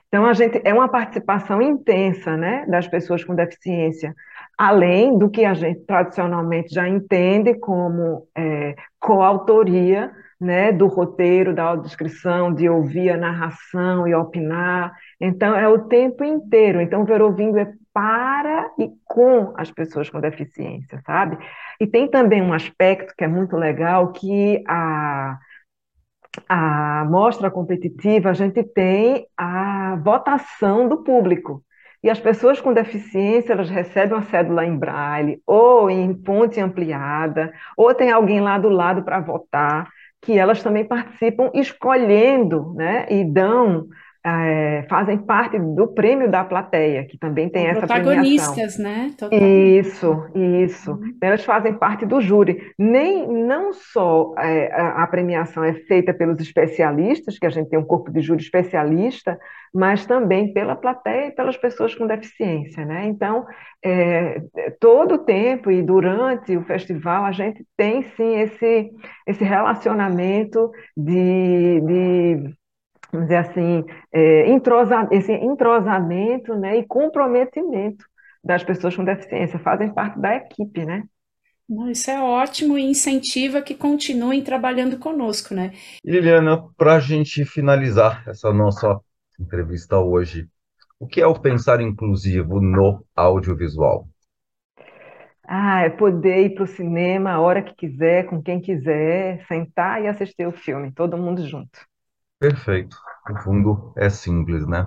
Então, 0.09 0.27
a 0.27 0.33
gente 0.33 0.61
é 0.65 0.75
uma 0.75 0.89
participação 0.89 1.63
intensa, 1.63 2.37
né, 2.37 2.67
das 2.67 2.89
pessoas 2.89 3.23
com 3.23 3.37
deficiência, 3.37 4.13
além 4.59 5.17
do 5.17 5.31
que 5.31 5.45
a 5.45 5.55
gente 5.55 5.81
tradicionalmente 5.87 6.75
já 6.75 6.89
entende 6.89 7.55
como 7.55 8.27
é, 8.37 8.75
coautoria 8.99 10.11
né, 10.41 10.73
do 10.73 10.87
roteiro, 10.87 11.55
da 11.55 11.65
audiodescrição, 11.65 12.53
de 12.53 12.69
ouvir 12.69 13.11
a 13.11 13.17
narração 13.17 14.07
e 14.07 14.15
opinar. 14.15 14.93
Então, 15.21 15.55
é 15.55 15.69
o 15.69 15.87
tempo 15.87 16.25
inteiro. 16.25 16.81
Então, 16.81 17.05
Ver 17.05 17.23
Ouvindo 17.23 17.59
é 17.59 17.73
para 17.93 18.71
e 18.79 18.89
com 19.05 19.53
as 19.57 19.71
pessoas 19.71 20.09
com 20.09 20.21
deficiência, 20.21 21.01
sabe? 21.05 21.39
E 21.81 21.87
tem 21.87 22.09
também 22.09 22.41
um 22.43 22.53
aspecto 22.53 23.15
que 23.17 23.25
é 23.25 23.29
muito 23.29 23.57
legal, 23.57 24.13
que 24.13 24.63
a, 24.69 25.39
a 26.49 27.05
mostra 27.09 27.51
competitiva, 27.51 28.31
a 28.31 28.35
gente 28.35 28.63
tem 28.63 29.27
a 29.37 29.97
votação 29.97 30.89
do 30.89 31.03
público. 31.03 31.65
E 32.03 32.09
as 32.09 32.21
pessoas 32.21 32.61
com 32.61 32.73
deficiência, 32.73 33.53
elas 33.53 33.69
recebem 33.71 34.15
uma 34.17 34.23
cédula 34.23 34.65
em 34.65 34.77
braille, 34.77 35.43
ou 35.47 35.91
em 35.91 36.15
fonte 36.25 36.61
ampliada, 36.61 37.53
ou 37.77 37.93
tem 37.95 38.11
alguém 38.11 38.41
lá 38.41 38.59
do 38.59 38.69
lado 38.69 39.03
para 39.03 39.21
votar 39.21 39.89
que 40.21 40.37
elas 40.37 40.63
também 40.63 40.85
participam 40.85 41.51
escolhendo, 41.55 42.75
né, 42.75 43.07
e 43.09 43.25
dão, 43.25 43.87
é, 44.29 44.87
fazem 44.89 45.19
parte 45.19 45.59
do 45.59 45.89
prêmio 45.89 46.31
da 46.31 46.45
plateia, 46.45 47.05
que 47.05 47.17
também 47.17 47.49
tem 47.49 47.67
essa 47.67 47.87
protagonistas, 47.87 48.77
premiação. 48.77 49.29
né? 49.31 49.39
Isso, 49.79 50.27
isso. 50.35 50.93
Uhum. 50.93 51.15
Elas 51.21 51.45
fazem 51.45 51.75
parte 51.75 52.05
do 52.05 52.21
júri. 52.21 52.59
Nem 52.79 53.27
não 53.27 53.73
só 53.73 54.35
é, 54.39 54.73
a, 54.73 55.05
a 55.05 55.07
premiação 55.07 55.65
é 55.65 55.73
feita 55.73 56.13
pelos 56.13 56.41
especialistas, 56.41 57.39
que 57.39 57.47
a 57.47 57.51
gente 57.51 57.71
tem 57.71 57.79
um 57.79 57.85
corpo 57.85 58.11
de 58.11 58.21
júri 58.21 58.43
especialista, 58.43 59.39
mas 59.73 60.07
também 60.07 60.53
pela 60.53 60.75
plateia 60.75 61.29
e 61.29 61.33
pelas 61.33 61.57
pessoas 61.57 61.95
com 61.95 62.07
deficiência, 62.07 62.85
né? 62.85 63.07
Então, 63.07 63.47
é, 63.85 64.43
todo 64.81 65.15
o 65.17 65.19
tempo 65.19 65.71
e 65.71 65.83
durante 65.83 66.57
o 66.57 66.65
festival 66.65 67.25
a 67.25 67.33
gente 67.33 67.65
tem 67.77 68.03
sim 68.17 68.41
esse, 68.41 68.91
esse 69.27 69.45
relacionamento 69.45 70.71
de, 70.97 71.81
de 71.81 72.58
vamos 73.13 73.29
dizer 73.29 73.39
assim, 73.39 73.85
é, 74.13 74.51
entrosa, 74.51 75.09
esse 75.11 75.33
entrosamento 75.33 76.55
né, 76.55 76.79
e 76.79 76.87
comprometimento 76.87 78.05
das 78.43 78.63
pessoas 78.63 78.95
com 78.95 79.05
deficiência, 79.05 79.59
fazem 79.59 79.93
parte 79.93 80.19
da 80.19 80.37
equipe, 80.37 80.85
né? 80.85 81.05
isso 81.91 82.11
é 82.11 82.19
ótimo 82.19 82.79
e 82.79 82.83
incentiva 82.83 83.61
que 83.61 83.75
continuem 83.75 84.43
trabalhando 84.43 84.99
conosco, 84.99 85.55
né? 85.55 85.73
Liliana, 86.03 86.65
para 86.79 86.95
a 86.95 87.01
gente 87.01 87.45
finalizar 87.45 88.27
essa 88.27 88.51
nossa 88.53 88.99
entrevista 89.39 89.99
hoje. 89.99 90.49
O 90.99 91.07
que 91.07 91.21
é 91.21 91.27
o 91.27 91.39
pensar 91.39 91.81
inclusivo 91.81 92.61
no 92.61 93.05
audiovisual? 93.15 94.09
Ah, 95.47 95.83
é 95.83 95.91
poder 95.91 96.47
ir 96.47 96.55
para 96.55 96.65
o 96.65 96.67
cinema 96.67 97.33
a 97.33 97.41
hora 97.41 97.63
que 97.63 97.75
quiser, 97.75 98.27
com 98.27 98.43
quem 98.43 98.61
quiser, 98.61 99.47
sentar 99.47 100.03
e 100.03 100.07
assistir 100.07 100.47
o 100.47 100.53
filme, 100.53 100.93
todo 100.93 101.17
mundo 101.17 101.47
junto. 101.47 101.79
Perfeito. 102.41 102.97
No 103.29 103.37
fundo, 103.41 103.93
é 103.97 104.09
simples, 104.09 104.67
né? 104.67 104.87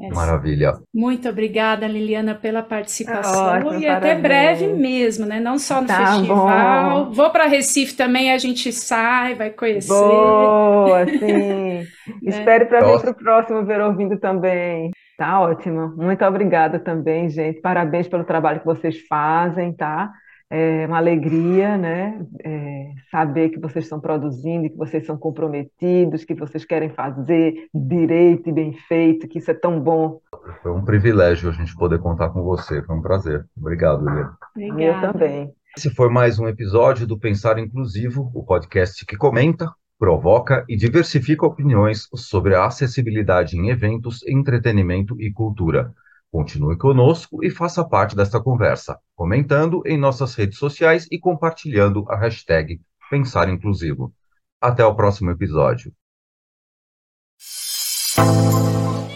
É 0.00 0.10
Maravilha. 0.10 0.74
Muito 0.94 1.28
obrigada, 1.28 1.88
Liliana, 1.88 2.32
pela 2.32 2.62
participação. 2.62 3.46
Ótimo, 3.46 3.74
e 3.74 3.86
parabéns. 3.86 3.96
até 3.96 4.14
breve 4.14 4.66
mesmo, 4.68 5.26
né? 5.26 5.40
Não 5.40 5.58
só 5.58 5.80
no 5.80 5.88
tá 5.88 6.12
festival. 6.12 7.06
Bom. 7.06 7.12
Vou 7.12 7.30
para 7.30 7.46
Recife 7.46 7.96
também, 7.96 8.32
a 8.32 8.38
gente 8.38 8.72
sai, 8.72 9.34
vai 9.34 9.50
conhecer. 9.50 9.88
Boa, 9.88 11.04
sim. 11.04 11.86
É. 12.24 12.30
Espere 12.30 12.64
para 12.64 12.80
vir 12.80 13.00
para 13.00 13.10
o 13.10 13.14
próximo 13.14 13.66
Ver 13.66 13.80
Ouvindo 13.82 14.18
também. 14.18 14.90
Tá 15.18 15.40
ótimo. 15.40 15.94
Muito 15.96 16.24
obrigada 16.24 16.78
também, 16.78 17.28
gente. 17.28 17.60
Parabéns 17.60 18.08
pelo 18.08 18.24
trabalho 18.24 18.60
que 18.60 18.66
vocês 18.66 18.98
fazem, 19.06 19.74
tá? 19.74 20.10
É 20.50 20.86
uma 20.86 20.96
alegria, 20.96 21.76
né? 21.76 22.24
É 22.42 22.88
saber 23.10 23.50
que 23.50 23.58
vocês 23.58 23.84
estão 23.84 24.00
produzindo, 24.00 24.68
que 24.70 24.76
vocês 24.76 25.04
são 25.04 25.16
comprometidos, 25.18 26.24
que 26.24 26.34
vocês 26.34 26.64
querem 26.64 26.88
fazer 26.88 27.68
direito 27.74 28.48
e 28.48 28.52
bem 28.52 28.72
feito, 28.72 29.28
que 29.28 29.38
isso 29.38 29.50
é 29.50 29.54
tão 29.54 29.78
bom. 29.80 30.20
Foi 30.62 30.72
um 30.72 30.84
privilégio 30.84 31.50
a 31.50 31.52
gente 31.52 31.74
poder 31.76 31.98
contar 31.98 32.30
com 32.30 32.42
você. 32.42 32.82
Foi 32.82 32.96
um 32.96 33.02
prazer. 33.02 33.46
Obrigado, 33.56 34.04
Liliana. 34.56 35.06
Eu 35.06 35.12
também. 35.12 35.52
Esse 35.76 35.90
foi 35.90 36.08
mais 36.08 36.38
um 36.38 36.48
episódio 36.48 37.06
do 37.06 37.18
Pensar 37.18 37.58
Inclusivo, 37.58 38.30
o 38.34 38.42
podcast 38.42 39.04
que 39.04 39.16
comenta, 39.16 39.70
provoca 39.98 40.64
e 40.68 40.76
diversifica 40.76 41.46
opiniões 41.46 42.08
sobre 42.14 42.54
a 42.54 42.64
acessibilidade 42.64 43.56
em 43.56 43.68
eventos, 43.68 44.26
entretenimento 44.26 45.20
e 45.20 45.30
cultura. 45.30 45.92
Continue 46.30 46.76
conosco 46.76 47.42
e 47.42 47.50
faça 47.50 47.82
parte 47.82 48.14
desta 48.14 48.38
conversa, 48.40 48.98
comentando 49.14 49.82
em 49.86 49.98
nossas 49.98 50.34
redes 50.34 50.58
sociais 50.58 51.08
e 51.10 51.18
compartilhando 51.18 52.04
a 52.08 52.16
hashtag 52.16 52.80
Pensar 53.10 53.48
Inclusivo. 53.48 54.12
Até 54.60 54.84
o 54.84 54.94
próximo 54.94 55.30
episódio. 55.30 55.90